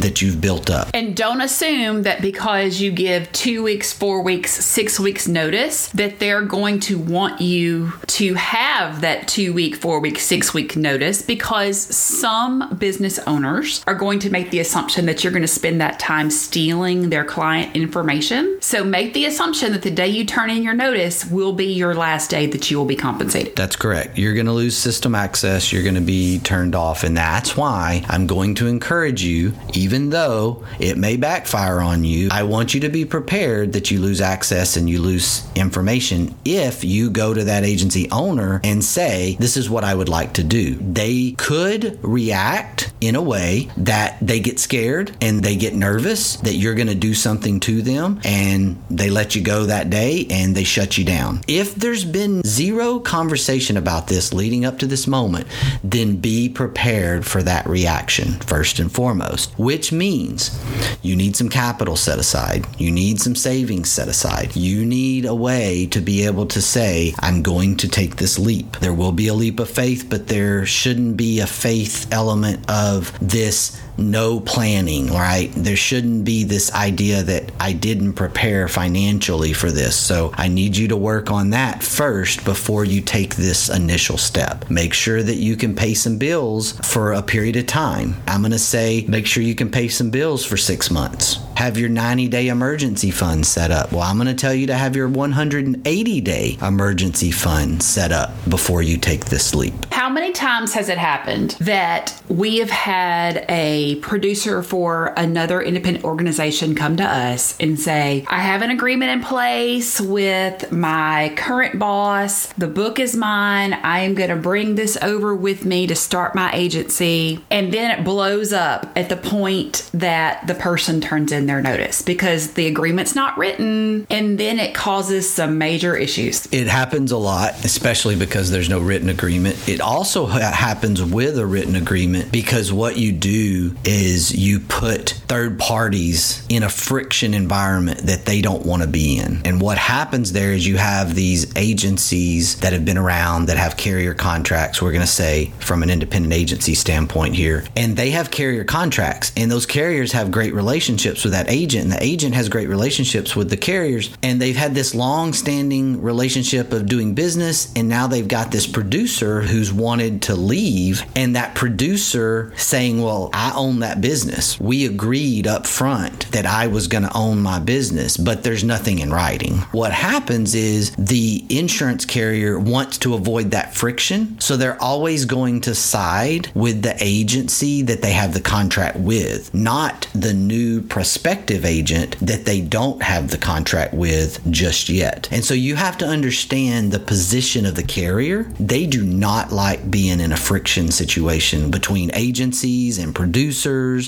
that 0.00 0.22
you've 0.22 0.40
built 0.40 0.70
up. 0.70 0.88
And 0.94 1.16
don't 1.16 1.40
assume 1.40 2.02
that 2.02 2.20
because 2.20 2.80
you 2.80 2.92
give 2.92 3.30
two 3.32 3.62
weeks, 3.62 3.92
four 3.92 4.22
weeks, 4.22 4.52
six 4.52 4.98
weeks 4.98 5.26
notice, 5.28 5.88
that 5.88 6.18
they're 6.18 6.42
going 6.42 6.80
to 6.80 6.98
want 6.98 7.40
you 7.40 7.92
to 8.12 8.34
have 8.34 9.00
that 9.00 9.26
two 9.26 9.54
week, 9.54 9.74
four 9.74 9.98
week, 9.98 10.18
six 10.18 10.52
week 10.52 10.76
notice 10.76 11.22
because 11.22 11.78
some 11.78 12.76
business 12.76 13.18
owners 13.20 13.82
are 13.86 13.94
going 13.94 14.18
to 14.18 14.28
make 14.28 14.50
the 14.50 14.58
assumption 14.60 15.06
that 15.06 15.24
you're 15.24 15.32
going 15.32 15.40
to 15.40 15.48
spend 15.48 15.80
that 15.80 15.98
time 15.98 16.30
stealing 16.30 17.08
their 17.08 17.24
client 17.24 17.74
information. 17.74 18.58
So 18.60 18.84
make 18.84 19.14
the 19.14 19.24
assumption 19.24 19.72
that 19.72 19.80
the 19.80 19.90
day 19.90 20.08
you 20.08 20.26
turn 20.26 20.50
in 20.50 20.62
your 20.62 20.74
notice 20.74 21.24
will 21.24 21.54
be 21.54 21.72
your 21.72 21.94
last 21.94 22.28
day 22.28 22.46
that 22.48 22.70
you 22.70 22.76
will 22.76 22.84
be 22.84 22.96
compensated. 22.96 23.56
That's 23.56 23.76
correct. 23.76 24.18
You're 24.18 24.34
going 24.34 24.44
to 24.44 24.52
lose 24.52 24.76
system 24.76 25.14
access. 25.14 25.72
You're 25.72 25.82
going 25.82 25.94
to 25.94 26.02
be 26.02 26.38
turned 26.40 26.74
off. 26.74 27.04
And 27.04 27.16
that's 27.16 27.56
why 27.56 28.04
I'm 28.08 28.26
going 28.26 28.54
to 28.56 28.66
encourage 28.66 29.22
you, 29.22 29.54
even 29.72 30.10
though 30.10 30.64
it 30.78 30.98
may 30.98 31.16
backfire 31.16 31.80
on 31.80 32.04
you, 32.04 32.28
I 32.30 32.42
want 32.42 32.74
you 32.74 32.80
to 32.80 32.90
be 32.90 33.06
prepared 33.06 33.72
that 33.72 33.90
you 33.90 34.00
lose 34.00 34.20
access 34.20 34.76
and 34.76 34.90
you 34.90 35.00
lose 35.00 35.48
information 35.54 36.34
if 36.44 36.84
you 36.84 37.08
go 37.08 37.32
to 37.32 37.44
that 37.44 37.64
agency 37.64 38.01
owner 38.10 38.60
and 38.64 38.84
say, 38.84 39.36
This 39.38 39.56
is 39.56 39.70
what 39.70 39.84
I 39.84 39.94
would 39.94 40.08
like 40.08 40.34
to 40.34 40.44
do. 40.44 40.74
They 40.74 41.32
could 41.32 41.98
react 42.02 42.92
in 43.00 43.16
a 43.16 43.22
way 43.22 43.68
that 43.76 44.16
they 44.20 44.40
get 44.40 44.60
scared 44.60 45.16
and 45.20 45.42
they 45.42 45.56
get 45.56 45.74
nervous 45.74 46.36
that 46.36 46.54
you're 46.54 46.74
going 46.74 46.86
to 46.86 46.94
do 46.94 47.14
something 47.14 47.58
to 47.60 47.82
them 47.82 48.20
and 48.24 48.82
they 48.90 49.10
let 49.10 49.34
you 49.34 49.42
go 49.42 49.66
that 49.66 49.90
day 49.90 50.26
and 50.30 50.54
they 50.54 50.64
shut 50.64 50.96
you 50.96 51.04
down. 51.04 51.40
If 51.48 51.74
there's 51.74 52.04
been 52.04 52.42
zero 52.44 53.00
conversation 53.00 53.76
about 53.76 54.06
this 54.06 54.32
leading 54.32 54.64
up 54.64 54.78
to 54.78 54.86
this 54.86 55.06
moment, 55.06 55.46
then 55.82 56.16
be 56.16 56.48
prepared 56.48 57.26
for 57.26 57.42
that 57.42 57.66
reaction 57.66 58.32
first 58.40 58.78
and 58.78 58.90
foremost, 58.90 59.58
which 59.58 59.92
means 59.92 60.58
you 61.02 61.16
need 61.16 61.36
some 61.36 61.48
capital 61.48 61.96
set 61.96 62.18
aside, 62.18 62.66
you 62.78 62.90
need 62.90 63.20
some 63.20 63.34
savings 63.34 63.90
set 63.90 64.08
aside, 64.08 64.54
you 64.54 64.84
need 64.84 65.24
a 65.24 65.34
way 65.34 65.86
to 65.86 66.00
be 66.00 66.24
able 66.24 66.46
to 66.46 66.62
say, 66.62 67.14
I'm 67.18 67.42
going 67.42 67.76
to 67.78 67.88
take 67.92 68.16
this 68.16 68.38
leap. 68.38 68.78
There 68.80 68.94
will 68.94 69.12
be 69.12 69.28
a 69.28 69.34
leap 69.34 69.60
of 69.60 69.68
faith, 69.68 70.06
but 70.08 70.28
there 70.28 70.66
shouldn't 70.66 71.16
be 71.16 71.40
a 71.40 71.46
faith 71.46 72.12
element 72.12 72.68
of 72.70 73.16
this 73.20 73.80
no 73.98 74.40
planning, 74.40 75.12
right? 75.12 75.50
There 75.54 75.76
shouldn't 75.76 76.24
be 76.24 76.44
this 76.44 76.72
idea 76.72 77.22
that 77.22 77.50
I 77.60 77.72
didn't 77.72 78.14
prepare 78.14 78.68
financially 78.68 79.52
for 79.52 79.70
this. 79.70 79.96
So 79.96 80.32
I 80.34 80.48
need 80.48 80.76
you 80.76 80.88
to 80.88 80.96
work 80.96 81.30
on 81.30 81.50
that 81.50 81.82
first 81.82 82.44
before 82.44 82.84
you 82.84 83.00
take 83.00 83.36
this 83.36 83.68
initial 83.68 84.18
step. 84.18 84.68
Make 84.70 84.94
sure 84.94 85.22
that 85.22 85.36
you 85.36 85.56
can 85.56 85.74
pay 85.74 85.94
some 85.94 86.18
bills 86.18 86.72
for 86.80 87.12
a 87.12 87.22
period 87.22 87.56
of 87.56 87.66
time. 87.66 88.16
I'm 88.26 88.40
going 88.40 88.52
to 88.52 88.58
say 88.58 89.04
make 89.08 89.26
sure 89.26 89.42
you 89.42 89.54
can 89.54 89.70
pay 89.70 89.88
some 89.88 90.10
bills 90.10 90.44
for 90.44 90.56
six 90.56 90.90
months. 90.90 91.38
Have 91.56 91.76
your 91.76 91.88
90 91.88 92.28
day 92.28 92.48
emergency 92.48 93.10
fund 93.10 93.46
set 93.46 93.70
up. 93.70 93.92
Well, 93.92 94.02
I'm 94.02 94.16
going 94.16 94.26
to 94.28 94.34
tell 94.34 94.54
you 94.54 94.66
to 94.68 94.74
have 94.74 94.96
your 94.96 95.08
180 95.08 96.20
day 96.20 96.58
emergency 96.62 97.30
fund 97.30 97.82
set 97.82 98.12
up 98.12 98.32
before 98.48 98.82
you 98.82 98.96
take 98.96 99.26
this 99.26 99.54
leap. 99.54 99.74
How 99.92 100.08
many 100.08 100.32
times 100.32 100.72
has 100.74 100.88
it 100.88 100.98
happened 100.98 101.56
that 101.60 102.20
we 102.28 102.58
have 102.58 102.70
had 102.70 103.44
a 103.48 103.81
producer 103.96 104.62
for 104.62 105.12
another 105.16 105.60
independent 105.60 106.04
organization 106.04 106.74
come 106.74 106.96
to 106.96 107.04
us 107.04 107.56
and 107.58 107.78
say, 107.78 108.24
I 108.28 108.40
have 108.40 108.62
an 108.62 108.70
agreement 108.70 109.10
in 109.10 109.22
place 109.22 110.00
with 110.00 110.70
my 110.72 111.32
current 111.36 111.78
boss. 111.78 112.46
The 112.54 112.68
book 112.68 112.98
is 112.98 113.16
mine. 113.16 113.74
I 113.74 114.00
am 114.00 114.14
going 114.14 114.30
to 114.30 114.36
bring 114.36 114.74
this 114.74 114.96
over 115.02 115.34
with 115.34 115.64
me 115.64 115.86
to 115.86 115.94
start 115.94 116.34
my 116.34 116.52
agency. 116.52 117.44
And 117.50 117.72
then 117.72 117.90
it 117.90 118.04
blows 118.04 118.52
up 118.52 118.90
at 118.96 119.08
the 119.08 119.16
point 119.16 119.90
that 119.92 120.46
the 120.46 120.54
person 120.54 121.00
turns 121.00 121.32
in 121.32 121.46
their 121.46 121.62
notice 121.62 122.02
because 122.02 122.54
the 122.54 122.66
agreement's 122.66 123.14
not 123.14 123.36
written. 123.38 124.06
And 124.10 124.38
then 124.38 124.58
it 124.58 124.74
causes 124.74 125.32
some 125.32 125.58
major 125.58 125.96
issues. 125.96 126.46
It 126.52 126.68
happens 126.68 127.12
a 127.12 127.18
lot, 127.18 127.64
especially 127.64 128.16
because 128.16 128.50
there's 128.50 128.68
no 128.68 128.80
written 128.80 129.08
agreement. 129.08 129.68
It 129.68 129.80
also 129.80 130.26
ha- 130.26 130.52
happens 130.52 131.02
with 131.02 131.38
a 131.38 131.46
written 131.46 131.76
agreement 131.76 132.32
because 132.32 132.72
what 132.72 132.96
you 132.98 133.12
do 133.12 133.71
is 133.84 134.34
you 134.34 134.60
put 134.60 135.10
third 135.28 135.58
parties 135.58 136.44
in 136.48 136.62
a 136.62 136.68
friction 136.68 137.34
environment 137.34 138.00
that 138.00 138.26
they 138.26 138.40
don't 138.40 138.66
want 138.66 138.82
to 138.82 138.88
be 138.88 139.18
in. 139.18 139.40
And 139.44 139.60
what 139.60 139.78
happens 139.78 140.32
there 140.32 140.52
is 140.52 140.66
you 140.66 140.76
have 140.76 141.14
these 141.14 141.54
agencies 141.56 142.58
that 142.60 142.72
have 142.72 142.84
been 142.84 142.98
around 142.98 143.46
that 143.46 143.56
have 143.56 143.76
carrier 143.76 144.14
contracts, 144.14 144.82
we're 144.82 144.92
going 144.92 145.00
to 145.00 145.06
say 145.06 145.52
from 145.60 145.82
an 145.82 145.90
independent 145.90 146.34
agency 146.34 146.74
standpoint 146.74 147.34
here, 147.34 147.64
and 147.76 147.96
they 147.96 148.10
have 148.10 148.30
carrier 148.30 148.64
contracts. 148.64 149.32
And 149.36 149.50
those 149.50 149.66
carriers 149.66 150.12
have 150.12 150.30
great 150.30 150.54
relationships 150.54 151.24
with 151.24 151.32
that 151.32 151.50
agent, 151.50 151.84
and 151.84 151.92
the 151.92 152.02
agent 152.02 152.34
has 152.34 152.48
great 152.48 152.68
relationships 152.68 153.34
with 153.34 153.50
the 153.50 153.56
carriers. 153.56 154.10
And 154.22 154.40
they've 154.40 154.56
had 154.56 154.74
this 154.74 154.94
long 154.94 155.32
standing 155.32 156.02
relationship 156.02 156.72
of 156.72 156.86
doing 156.86 157.14
business, 157.14 157.72
and 157.74 157.88
now 157.88 158.06
they've 158.06 158.28
got 158.28 158.50
this 158.50 158.66
producer 158.66 159.42
who's 159.42 159.72
wanted 159.72 160.22
to 160.22 160.34
leave, 160.34 161.04
and 161.16 161.36
that 161.36 161.54
producer 161.54 162.52
saying, 162.56 163.02
Well, 163.02 163.30
I 163.32 163.52
own 163.62 163.78
that 163.78 164.00
business. 164.00 164.58
We 164.58 164.84
agreed 164.84 165.46
up 165.46 165.68
front 165.68 166.30
that 166.32 166.46
I 166.46 166.66
was 166.66 166.88
going 166.88 167.04
to 167.04 167.16
own 167.16 167.40
my 167.40 167.60
business, 167.60 168.16
but 168.16 168.42
there's 168.42 168.64
nothing 168.64 168.98
in 168.98 169.12
writing. 169.12 169.58
What 169.70 169.92
happens 169.92 170.56
is 170.56 170.90
the 170.96 171.44
insurance 171.48 172.04
carrier 172.04 172.58
wants 172.58 172.98
to 172.98 173.14
avoid 173.14 173.52
that 173.52 173.72
friction. 173.72 174.40
So 174.40 174.56
they're 174.56 174.82
always 174.82 175.26
going 175.26 175.60
to 175.62 175.76
side 175.76 176.50
with 176.54 176.82
the 176.82 176.96
agency 176.98 177.82
that 177.82 178.02
they 178.02 178.12
have 178.12 178.34
the 178.34 178.40
contract 178.40 178.96
with, 178.96 179.54
not 179.54 180.08
the 180.12 180.34
new 180.34 180.82
prospective 180.82 181.64
agent 181.64 182.16
that 182.20 182.44
they 182.44 182.60
don't 182.60 183.00
have 183.02 183.30
the 183.30 183.38
contract 183.38 183.94
with 183.94 184.40
just 184.50 184.88
yet. 184.88 185.28
And 185.30 185.44
so 185.44 185.54
you 185.54 185.76
have 185.76 185.96
to 185.98 186.06
understand 186.06 186.90
the 186.90 186.98
position 186.98 187.64
of 187.64 187.76
the 187.76 187.84
carrier. 187.84 188.42
They 188.58 188.86
do 188.86 189.04
not 189.04 189.52
like 189.52 189.88
being 189.88 190.18
in 190.18 190.32
a 190.32 190.36
friction 190.36 190.90
situation 190.90 191.70
between 191.70 192.10
agencies 192.14 192.98
and 192.98 193.14
producers. 193.14 193.51